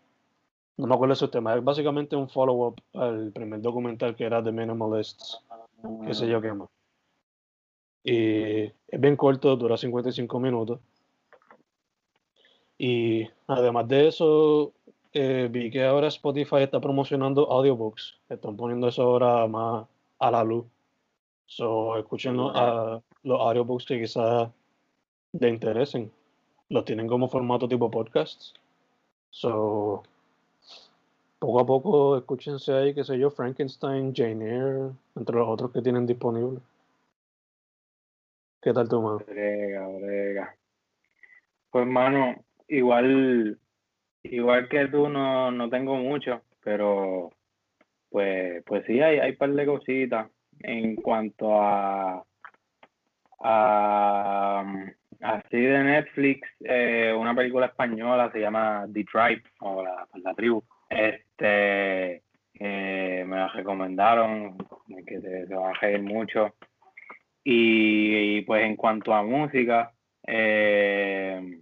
No 0.76 0.86
me 0.86 0.94
acuerdo 0.94 1.12
el 1.12 1.18
subtema, 1.18 1.54
es 1.54 1.64
básicamente 1.64 2.16
un 2.16 2.28
follow-up 2.28 2.80
al 2.94 3.32
primer 3.32 3.60
documental 3.60 4.14
que 4.16 4.24
era 4.24 4.42
The 4.42 4.52
Minimalists, 4.52 5.40
qué 6.06 6.14
sé 6.14 6.28
yo 6.28 6.40
qué 6.40 6.52
más. 6.52 6.68
Y 8.08 8.66
es 8.86 9.00
bien 9.00 9.16
corto, 9.16 9.56
dura 9.56 9.76
55 9.76 10.38
minutos. 10.38 10.78
Y 12.78 13.28
además 13.48 13.88
de 13.88 14.06
eso, 14.06 14.72
eh, 15.12 15.48
vi 15.50 15.72
que 15.72 15.84
ahora 15.84 16.06
Spotify 16.06 16.62
está 16.62 16.80
promocionando 16.80 17.50
audiobooks. 17.50 18.16
Están 18.28 18.56
poniendo 18.56 18.86
eso 18.86 19.02
ahora 19.02 19.48
más 19.48 19.88
a 20.20 20.30
la 20.30 20.44
luz. 20.44 20.64
So, 21.46 21.98
escuchen 21.98 22.36
los, 22.36 22.54
audiobooks 23.24 23.86
que 23.86 24.00
quizás 24.00 24.50
les 25.32 25.52
interesen. 25.52 26.12
Los 26.68 26.84
tienen 26.84 27.08
como 27.08 27.28
formato 27.28 27.66
tipo 27.66 27.90
podcasts. 27.90 28.54
So, 29.30 30.04
poco 31.40 31.58
a 31.58 31.66
poco 31.66 32.16
escúchense 32.18 32.72
ahí, 32.72 32.94
qué 32.94 33.02
sé 33.02 33.18
yo, 33.18 33.30
Frankenstein, 33.30 34.14
Jane 34.14 34.44
Eyre, 34.44 34.92
entre 35.16 35.36
los 35.36 35.48
otros 35.48 35.72
que 35.72 35.82
tienen 35.82 36.06
disponibles. 36.06 36.62
¿Qué 38.66 38.72
tal 38.72 38.88
tu 38.88 39.00
mano? 39.00 39.20
Brega, 39.28 39.86
brega. 39.86 40.56
Pues, 41.70 41.86
mano, 41.86 42.34
igual, 42.66 43.60
igual 44.24 44.68
que 44.68 44.88
tú, 44.88 45.08
no, 45.08 45.52
no 45.52 45.70
tengo 45.70 45.94
mucho, 45.94 46.42
pero 46.64 47.30
pues, 48.10 48.64
pues 48.64 48.84
sí, 48.86 49.00
hay, 49.00 49.20
hay 49.20 49.30
un 49.30 49.36
par 49.36 49.50
de 49.52 49.66
cositas 49.66 50.28
en 50.64 50.96
cuanto 50.96 51.62
a, 51.62 52.24
a 53.38 54.64
así 55.20 55.60
de 55.60 55.84
Netflix, 55.84 56.48
eh, 56.64 57.14
una 57.16 57.36
película 57.36 57.66
española 57.66 58.32
se 58.32 58.40
llama 58.40 58.84
The 58.92 59.04
Tribe 59.04 59.44
o 59.60 59.84
la, 59.84 60.08
la 60.24 60.34
tribu. 60.34 60.60
Este, 60.90 62.20
eh, 62.54 63.24
me 63.24 63.36
la 63.36 63.46
recomendaron, 63.46 64.58
que 65.06 65.20
se, 65.20 65.46
se 65.46 65.54
a 65.54 65.72
reír 65.74 66.02
mucho. 66.02 66.52
Y, 67.48 68.40
pues 68.42 68.64
en 68.64 68.74
cuanto 68.74 69.14
a 69.14 69.22
música, 69.22 69.92
eh, 70.26 71.60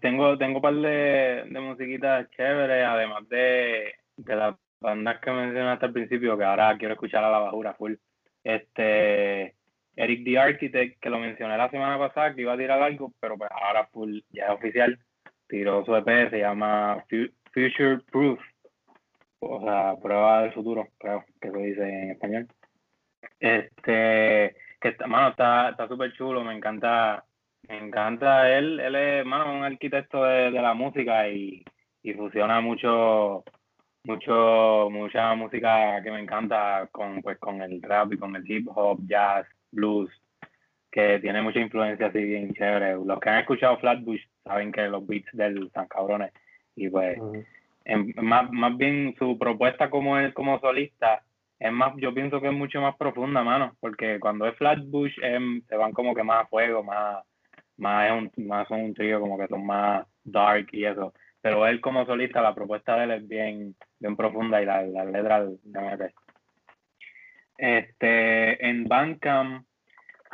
tengo, 0.00 0.36
tengo 0.36 0.56
un 0.56 0.62
par 0.62 0.74
de, 0.74 1.44
de 1.48 1.60
musiquitas 1.60 2.28
chéveres, 2.30 2.84
además 2.84 3.28
de, 3.28 3.94
de 4.16 4.34
las 4.34 4.56
bandas 4.80 5.20
que 5.20 5.30
mencionaste 5.30 5.86
al 5.86 5.92
principio, 5.92 6.36
que 6.36 6.42
ahora 6.42 6.76
quiero 6.76 6.94
escuchar 6.94 7.22
a 7.22 7.30
la 7.30 7.38
bajura 7.38 7.74
full. 7.74 7.94
Este, 8.42 9.54
Eric 9.94 10.24
the 10.24 10.38
Architect, 10.40 11.00
que 11.00 11.08
lo 11.08 11.20
mencioné 11.20 11.56
la 11.56 11.70
semana 11.70 11.96
pasada, 11.96 12.34
que 12.34 12.40
iba 12.40 12.54
a 12.54 12.58
tirar 12.58 12.82
algo, 12.82 13.12
pero 13.20 13.38
pues 13.38 13.50
ahora 13.52 13.86
full, 13.92 14.18
ya 14.30 14.46
es 14.46 14.50
oficial, 14.50 14.98
tiró 15.46 15.84
su 15.84 15.94
EP, 15.94 16.30
se 16.30 16.40
llama 16.40 17.04
Future 17.52 18.00
Proof, 18.10 18.40
o 19.38 19.60
sea, 19.62 19.94
prueba 20.02 20.42
del 20.42 20.52
futuro, 20.52 20.88
creo 20.98 21.24
que 21.40 21.52
se 21.52 21.58
dice 21.58 21.82
en 21.88 22.10
español. 22.10 22.48
Este, 23.40 24.56
que 24.80 24.88
está, 24.88 25.06
mano, 25.06 25.28
está, 25.28 25.70
está 25.70 25.88
súper 25.88 26.12
chulo, 26.14 26.44
me 26.44 26.54
encanta, 26.54 27.24
me 27.68 27.78
encanta. 27.78 28.56
Él, 28.56 28.80
él 28.80 28.94
es, 28.94 29.26
mano, 29.26 29.54
un 29.54 29.64
arquitecto 29.64 30.24
de, 30.24 30.50
de 30.50 30.62
la 30.62 30.74
música 30.74 31.28
y, 31.28 31.64
y 32.02 32.12
fusiona 32.14 32.60
mucho, 32.60 33.44
mucho, 34.04 34.88
mucha 34.90 35.34
música 35.34 36.02
que 36.02 36.10
me 36.10 36.20
encanta 36.20 36.88
con, 36.92 37.22
pues, 37.22 37.38
con 37.38 37.62
el 37.62 37.82
rap 37.82 38.12
y 38.12 38.18
con 38.18 38.36
el 38.36 38.50
hip 38.50 38.68
hop, 38.74 39.00
jazz, 39.06 39.46
blues, 39.70 40.10
que 40.90 41.18
tiene 41.18 41.42
mucha 41.42 41.60
influencia 41.60 42.06
así 42.06 42.22
bien 42.22 42.52
chévere. 42.54 42.94
Los 43.04 43.18
que 43.20 43.30
han 43.30 43.40
escuchado 43.40 43.78
Flatbush 43.78 44.22
saben 44.44 44.70
que 44.70 44.82
los 44.82 45.06
beats 45.06 45.28
del 45.32 45.70
San 45.72 45.88
Cabrones. 45.88 46.32
Y 46.76 46.88
pues 46.88 47.18
más, 48.16 48.50
más 48.50 48.76
bien 48.76 49.14
su 49.18 49.38
propuesta 49.38 49.90
como 49.90 50.18
él 50.18 50.32
como 50.34 50.60
solista 50.60 51.22
es 51.58 51.72
más, 51.72 51.94
yo 51.96 52.12
pienso 52.12 52.40
que 52.40 52.48
es 52.48 52.52
mucho 52.52 52.80
más 52.80 52.96
profunda, 52.96 53.42
mano, 53.42 53.76
porque 53.80 54.18
cuando 54.20 54.46
es 54.46 54.56
Flatbush 54.56 55.14
se 55.68 55.76
van 55.76 55.92
como 55.92 56.14
que 56.14 56.22
más 56.22 56.44
a 56.44 56.48
fuego, 56.48 56.82
más, 56.82 57.24
más, 57.76 58.10
es 58.10 58.12
un, 58.12 58.46
más 58.46 58.68
son 58.68 58.80
un 58.80 58.94
trío 58.94 59.20
como 59.20 59.38
que 59.38 59.46
son 59.48 59.64
más 59.64 60.06
dark 60.24 60.68
y 60.72 60.84
eso. 60.84 61.12
Pero 61.40 61.66
él 61.66 61.80
como 61.80 62.06
solista, 62.06 62.40
la 62.40 62.54
propuesta 62.54 62.96
de 62.96 63.04
él 63.04 63.10
es 63.12 63.28
bien, 63.28 63.76
bien 63.98 64.16
profunda 64.16 64.62
y 64.62 64.66
las 64.66 64.88
la 64.88 65.04
letras 65.04 65.50
de 65.62 65.80
meter. 65.80 66.14
Este, 67.56 68.66
en 68.66 68.84
Bandcamp 68.84 69.66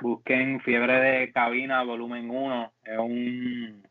busquen 0.01 0.61
Fiebre 0.61 0.95
de 1.01 1.33
Cabina 1.33 1.83
volumen 1.83 2.31
1, 2.31 2.73
es 2.85 2.99
un 2.99 3.83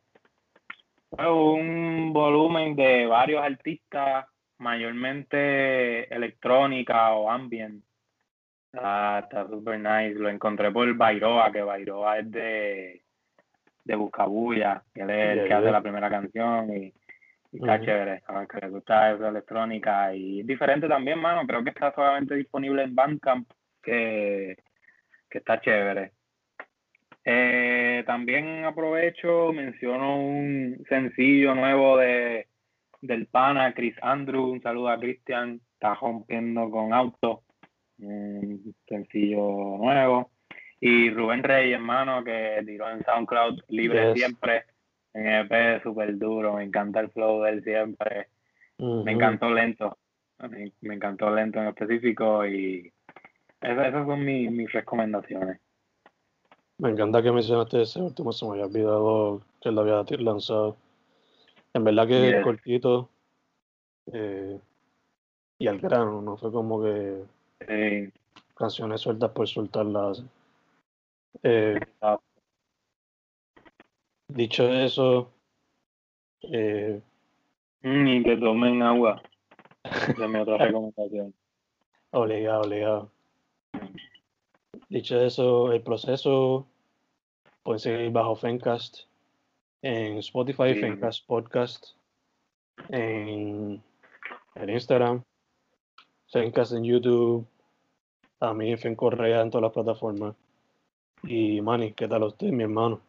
un 1.12 2.14
volumen 2.14 2.76
de 2.76 3.06
varios 3.08 3.44
artistas, 3.44 4.26
mayormente 4.60 6.14
electrónica 6.14 7.14
o 7.14 7.30
ambient. 7.30 7.84
Ah, 8.74 9.22
está 9.24 9.48
super 9.48 9.80
nice. 9.80 10.20
Lo 10.20 10.30
encontré 10.30 10.72
por 10.72 10.94
Bairoa, 10.96 11.52
que 11.52 11.62
Bairoa 11.62 12.20
es 12.20 12.32
de, 12.32 13.02
de 13.84 13.96
Buscabulla, 13.96 14.84
que 14.94 15.02
él 15.02 15.10
es 15.10 15.38
el 15.40 15.48
que 15.48 15.54
hace 15.54 15.72
la 15.72 15.82
primera 15.82 16.10
canción 16.10 16.76
y, 16.76 16.94
está 17.52 17.82
chévere. 17.82 18.22
A 18.28 18.40
ver, 18.40 18.48
que 18.48 18.60
le 18.60 18.70
gusta 18.70 19.12
esa 19.12 19.30
electrónica 19.30 20.14
y 20.14 20.44
diferente 20.44 20.88
también, 20.88 21.20
mano. 21.20 21.48
Creo 21.48 21.64
que 21.64 21.72
está 21.72 21.92
solamente 21.94 22.36
disponible 22.36 22.84
en 22.84 22.94
Bandcamp, 22.94 23.50
que, 23.82 24.56
que 25.30 25.38
está 25.40 25.60
chévere. 25.60 26.12
Eh, 27.26 28.04
también 28.06 28.66
aprovecho, 28.66 29.52
menciono 29.52 30.20
un 30.20 30.84
sencillo 30.88 31.54
nuevo 31.56 31.98
de 31.98 32.49
del 33.02 33.28
pana 33.28 33.74
Chris 33.74 33.96
Andrew, 34.02 34.52
un 34.52 34.62
saludo 34.62 34.90
a 34.90 35.00
Cristian, 35.00 35.62
está 35.74 35.96
rompiendo 35.96 36.70
con 36.70 36.94
auto, 36.94 37.44
un 38.00 38.76
sencillo 38.88 39.78
nuevo. 39.78 40.32
Y 40.82 41.10
Rubén 41.10 41.44
Rey, 41.44 41.74
hermano, 41.74 42.24
que 42.24 42.62
tiró 42.66 42.90
en 42.90 43.04
SoundCloud 43.04 43.62
libre 43.68 44.14
siempre, 44.14 44.64
en 45.14 45.28
EP 45.28 45.84
súper 45.84 46.18
duro, 46.18 46.56
me 46.56 46.64
encanta 46.64 47.02
el 47.02 47.10
flow 47.10 47.44
de 47.44 47.50
él 47.52 47.64
siempre, 47.64 48.28
me 48.78 49.12
encantó 49.12 49.50
lento, 49.52 49.98
me, 50.50 50.94
encantó 50.94 51.34
lento 51.34 51.60
en 51.60 51.68
específico 51.68 52.46
y 52.46 52.92
esas, 53.60 53.92
son 53.92 54.24
mis, 54.24 54.50
mis 54.52 54.72
recomendaciones. 54.72 55.60
Me 56.78 56.92
encanta 56.92 57.22
que 57.22 57.32
mencionaste 57.32 57.82
ese 57.82 58.02
último, 58.02 58.32
se 58.32 58.46
me 58.46 58.52
había 58.52 58.66
olvidado 58.66 59.42
que 59.62 59.68
él 59.68 59.76
lo 59.76 59.82
había 59.82 60.06
lanzado. 60.20 60.78
En 61.74 61.84
verdad 61.84 62.08
que 62.08 62.42
cortito 62.44 63.10
eh, 64.12 64.60
y 65.60 65.68
al 65.68 65.80
grano, 65.80 66.22
no 66.22 66.38
fue 66.38 66.52
como 66.52 66.82
que 66.82 67.24
canciones 68.56 69.02
sueltas 69.02 69.32
por 69.32 69.48
soltarlas. 69.48 70.24
Eh, 71.44 71.80
dicho 74.30 74.70
eso, 74.70 75.32
eh, 76.42 77.02
mm, 77.82 78.08
y 78.08 78.24
que 78.24 78.38
tomen 78.38 78.82
agua. 78.82 79.22
de 80.18 80.28
mi 80.28 80.40
otra 80.40 80.58
recomendación. 80.58 81.34
Obligado, 82.12 82.62
obligado. 82.62 83.12
Dicho 84.88 85.20
eso, 85.20 85.72
el 85.72 85.82
proceso 85.82 86.66
puede 87.64 87.80
seguir 87.80 88.12
bajo 88.12 88.36
Fencast 88.36 89.09
en 89.82 90.18
Spotify, 90.18 90.76
Fencast 90.76 91.26
Podcast, 91.26 91.86
en, 92.90 93.82
en 94.56 94.70
Instagram, 94.70 95.24
Fencast 96.32 96.74
en 96.74 96.84
YouTube, 96.84 97.48
a 98.40 98.54
mí 98.54 98.76
Fen 98.78 98.96
Correa 98.96 99.42
en 99.42 99.50
todas 99.50 99.64
las 99.64 99.74
plataformas. 99.74 100.36
Y 101.24 101.62
Manny, 101.62 101.94
¿qué 101.94 102.08
tal 102.08 102.24
usted, 102.24 102.48
mi 102.48 102.64
hermano? 102.64 103.02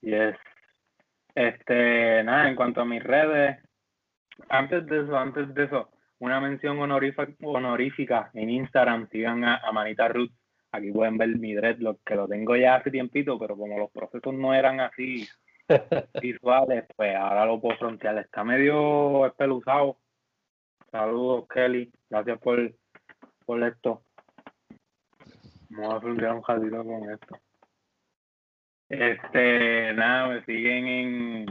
Yes. 0.00 0.36
Este, 1.34 2.22
nada, 2.24 2.48
en 2.48 2.56
cuanto 2.56 2.82
a 2.82 2.84
mis 2.84 3.02
redes, 3.02 3.58
antes 4.48 4.86
de 4.86 5.02
eso, 5.02 5.16
antes 5.16 5.52
de 5.54 5.64
eso, 5.64 5.88
una 6.18 6.40
mención 6.40 6.78
honorífica, 6.78 8.30
en 8.34 8.50
Instagram, 8.50 9.08
sigan 9.10 9.44
a, 9.44 9.60
Manita 9.72 10.08
Ruth. 10.08 10.30
Aquí 10.72 10.90
pueden 10.90 11.18
ver 11.18 11.28
mi 11.38 11.54
dreadlock, 11.54 12.00
que 12.04 12.14
lo 12.14 12.26
tengo 12.26 12.56
ya 12.56 12.76
hace 12.76 12.90
tiempito, 12.90 13.38
pero 13.38 13.56
como 13.56 13.78
los 13.78 13.90
procesos 13.90 14.34
no 14.34 14.54
eran 14.54 14.80
así 14.80 15.28
visuales, 16.22 16.84
pues 16.96 17.14
ahora 17.14 17.46
lo 17.46 17.60
puedo 17.60 17.76
frontear. 17.76 18.18
Está 18.18 18.42
medio 18.42 19.26
espeluzado. 19.26 19.98
Saludos, 20.90 21.46
Kelly. 21.48 21.92
Gracias 22.08 22.38
por, 22.40 22.74
por 23.44 23.62
esto. 23.62 24.02
Vamos 25.68 25.94
a 25.94 26.00
frontear 26.00 26.34
un 26.34 26.42
jardín 26.42 26.70
con 26.70 27.10
esto. 27.10 27.38
Este, 28.88 29.94
nada, 29.94 30.28
me 30.28 30.44
siguen 30.44 30.86
en, 30.86 31.46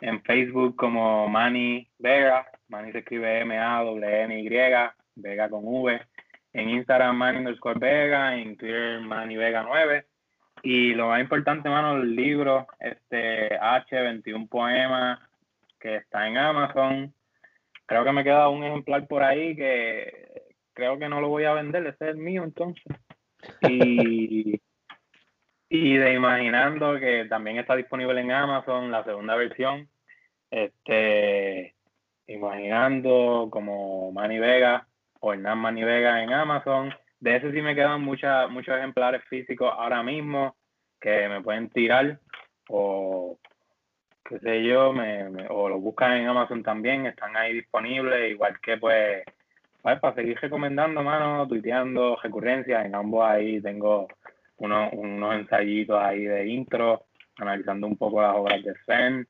en 0.00 0.22
Facebook 0.22 0.76
como 0.76 1.28
Manny 1.28 1.90
Vega 1.98 2.46
Manny 2.68 2.92
se 2.92 2.98
escribe 2.98 3.40
M-A-W-N-Y, 3.40 4.48
Vega 5.16 5.50
con 5.50 5.62
V. 5.64 6.00
En 6.58 6.70
Instagram, 6.70 7.16
Manny 7.16 7.38
underscore 7.38 7.78
Vega. 7.78 8.34
En 8.36 8.56
Twitter, 8.56 9.00
Manny 9.00 9.36
Vega 9.36 9.62
9. 9.62 10.06
Y 10.64 10.92
lo 10.94 11.06
más 11.06 11.20
importante, 11.20 11.68
mano, 11.68 12.02
el 12.02 12.16
libro, 12.16 12.66
este 12.80 13.56
H21 13.60 14.48
poemas, 14.48 15.20
que 15.78 15.96
está 15.96 16.26
en 16.26 16.36
Amazon. 16.36 17.14
Creo 17.86 18.02
que 18.02 18.10
me 18.10 18.24
queda 18.24 18.48
un 18.48 18.64
ejemplar 18.64 19.06
por 19.06 19.22
ahí 19.22 19.54
que 19.54 20.48
creo 20.72 20.98
que 20.98 21.08
no 21.08 21.20
lo 21.20 21.28
voy 21.28 21.44
a 21.44 21.52
vender, 21.52 21.86
ese 21.86 22.04
es 22.06 22.10
el 22.10 22.16
mío 22.16 22.42
entonces. 22.42 22.84
Y, 23.62 24.60
y 25.68 25.96
de 25.96 26.12
Imaginando, 26.12 26.98
que 26.98 27.26
también 27.26 27.58
está 27.58 27.76
disponible 27.76 28.20
en 28.20 28.32
Amazon, 28.32 28.90
la 28.90 29.04
segunda 29.04 29.36
versión. 29.36 29.88
Este, 30.50 31.76
Imaginando 32.26 33.46
como 33.48 34.10
Manny 34.10 34.40
Vega 34.40 34.87
o 35.20 35.32
Hernán 35.32 35.58
Manny 35.58 35.84
Vega 35.84 36.22
en 36.22 36.32
Amazon. 36.32 36.94
De 37.20 37.36
ese 37.36 37.52
sí 37.52 37.62
me 37.62 37.74
quedan 37.74 38.02
muchas 38.02 38.50
muchos 38.50 38.76
ejemplares 38.76 39.22
físicos 39.24 39.72
ahora 39.76 40.02
mismo 40.02 40.56
que 41.00 41.28
me 41.28 41.40
pueden 41.40 41.68
tirar 41.70 42.18
o 42.68 43.38
qué 44.28 44.38
sé 44.40 44.62
yo, 44.62 44.92
me, 44.92 45.24
o 45.48 45.68
lo 45.68 45.80
buscan 45.80 46.12
en 46.18 46.28
Amazon 46.28 46.62
también, 46.62 47.06
están 47.06 47.34
ahí 47.36 47.54
disponibles, 47.54 48.30
igual 48.30 48.60
que 48.60 48.76
pues, 48.76 49.22
pues 49.80 49.98
para 50.00 50.14
seguir 50.14 50.38
recomendando, 50.38 51.02
mano, 51.02 51.48
tuiteando, 51.48 52.18
recurrencias, 52.22 52.84
en 52.84 52.94
ambos 52.94 53.24
ahí 53.24 53.60
tengo 53.62 54.06
unos, 54.58 54.92
unos 54.92 55.34
ensayitos 55.34 55.98
ahí 55.98 56.24
de 56.24 56.46
intro, 56.46 57.06
analizando 57.38 57.86
un 57.86 57.96
poco 57.96 58.20
las 58.20 58.34
obras 58.34 58.62
de 58.62 58.74
Zen, 58.84 59.26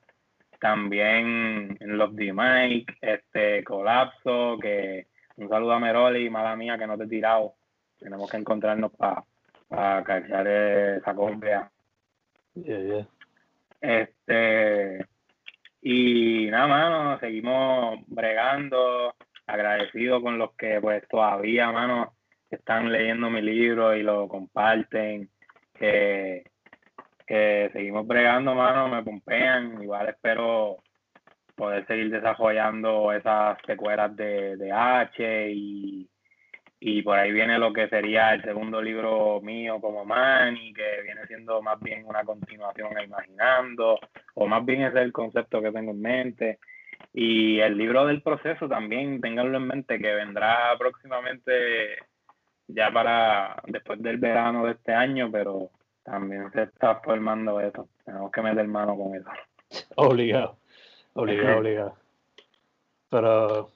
también 0.58 1.76
en 1.78 1.96
los 1.96 2.14
de 2.16 2.32
Mike, 2.32 2.94
este 3.00 3.62
colapso, 3.62 4.58
que 4.60 5.06
un 5.38 5.48
saludo 5.48 5.72
a 5.72 5.78
Meroli, 5.80 6.28
mala 6.30 6.56
mía 6.56 6.76
que 6.76 6.86
no 6.86 6.98
te 6.98 7.04
he 7.04 7.08
tirado. 7.08 7.54
Tenemos 7.98 8.30
que 8.30 8.36
encontrarnos 8.36 8.92
para 8.92 9.24
pa 9.68 10.02
calzar 10.02 10.46
esa 10.46 11.14
copia. 11.14 11.70
Este 13.80 15.06
y 15.80 16.48
nada 16.50 16.66
mano, 16.66 17.18
seguimos 17.20 18.00
bregando, 18.08 19.14
agradecido 19.46 20.20
con 20.20 20.38
los 20.38 20.54
que 20.54 20.80
pues 20.80 21.06
todavía, 21.08 21.70
mano, 21.70 22.14
están 22.50 22.90
leyendo 22.90 23.30
mi 23.30 23.40
libro 23.40 23.94
y 23.94 24.02
lo 24.02 24.26
comparten, 24.28 25.30
que 25.74 26.44
que 27.28 27.68
seguimos 27.74 28.06
bregando, 28.06 28.54
mano, 28.54 28.88
me 28.88 29.02
pompean. 29.02 29.82
Igual 29.82 30.08
espero 30.08 30.78
poder 31.58 31.84
seguir 31.86 32.10
desarrollando 32.10 33.12
esas 33.12 33.58
secuelas 33.66 34.14
de, 34.16 34.56
de 34.56 34.72
H 34.72 35.50
y, 35.50 36.08
y 36.80 37.02
por 37.02 37.18
ahí 37.18 37.32
viene 37.32 37.58
lo 37.58 37.72
que 37.72 37.88
sería 37.88 38.32
el 38.32 38.42
segundo 38.42 38.80
libro 38.80 39.40
mío 39.42 39.80
como 39.80 40.04
Manny, 40.04 40.72
que 40.72 41.02
viene 41.02 41.26
siendo 41.26 41.60
más 41.60 41.80
bien 41.80 42.06
una 42.06 42.22
continuación 42.24 42.92
Imaginando, 43.04 43.98
o 44.34 44.46
más 44.46 44.64
bien 44.64 44.82
es 44.82 44.94
el 44.94 45.12
concepto 45.12 45.60
que 45.60 45.72
tengo 45.72 45.90
en 45.90 46.00
mente. 46.00 46.58
Y 47.12 47.58
el 47.58 47.76
libro 47.76 48.06
del 48.06 48.22
proceso 48.22 48.68
también, 48.68 49.20
ténganlo 49.20 49.58
en 49.58 49.66
mente, 49.66 49.98
que 49.98 50.14
vendrá 50.14 50.76
próximamente 50.78 51.96
ya 52.68 52.92
para 52.92 53.60
después 53.66 54.00
del 54.00 54.18
verano 54.18 54.66
de 54.66 54.72
este 54.72 54.92
año, 54.92 55.30
pero 55.32 55.70
también 56.04 56.50
se 56.52 56.62
está 56.62 57.00
formando 57.00 57.60
eso. 57.60 57.88
Tenemos 58.04 58.30
que 58.30 58.42
meter 58.42 58.68
mano 58.68 58.96
con 58.96 59.16
eso. 59.16 59.30
Obligado, 59.96 60.58
obligado, 61.18 61.58
obligado. 61.58 61.94
Pero 63.10 63.70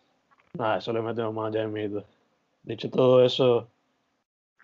nada, 0.54 0.78
eso 0.78 0.92
le 0.92 1.02
metemos 1.02 1.34
más 1.34 1.54
en 1.54 1.72
mito. 1.72 2.04
Dicho 2.62 2.88
todo 2.90 3.24
eso, 3.24 3.68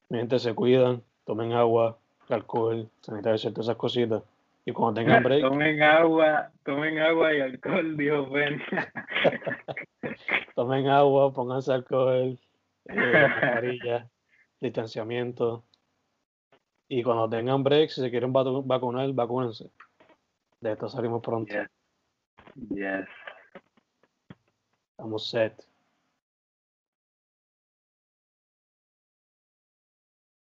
mi 0.08 0.18
gente 0.18 0.38
se 0.38 0.54
cuidan, 0.54 1.02
tomen 1.24 1.52
agua, 1.52 1.98
alcohol, 2.28 2.88
sanitario, 3.00 3.40
todas 3.52 3.66
esas 3.66 3.76
cositas. 3.76 4.22
Y 4.64 4.72
cuando 4.72 5.00
tengan 5.00 5.22
break. 5.24 5.42
tomen 5.42 5.82
agua, 5.82 6.50
tomen 6.64 6.98
agua 6.98 7.34
y 7.34 7.40
alcohol, 7.40 7.96
Dios 7.96 8.30
ven. 8.30 8.62
tomen 10.54 10.88
agua, 10.88 11.32
pónganse 11.32 11.72
alcohol, 11.72 12.38
eh, 12.86 14.04
distanciamiento. 14.60 15.64
Y 16.88 17.02
cuando 17.02 17.28
tengan 17.28 17.62
break, 17.62 17.90
si 17.90 18.00
se 18.00 18.10
quieren 18.10 18.32
vacunar, 18.32 19.12
vacúnense. 19.12 19.70
De 20.60 20.72
esto 20.72 20.88
salimos 20.88 21.22
pronto. 21.22 21.54
Yes. 22.70 23.08
Estamos 24.90 25.28
set. 25.28 25.67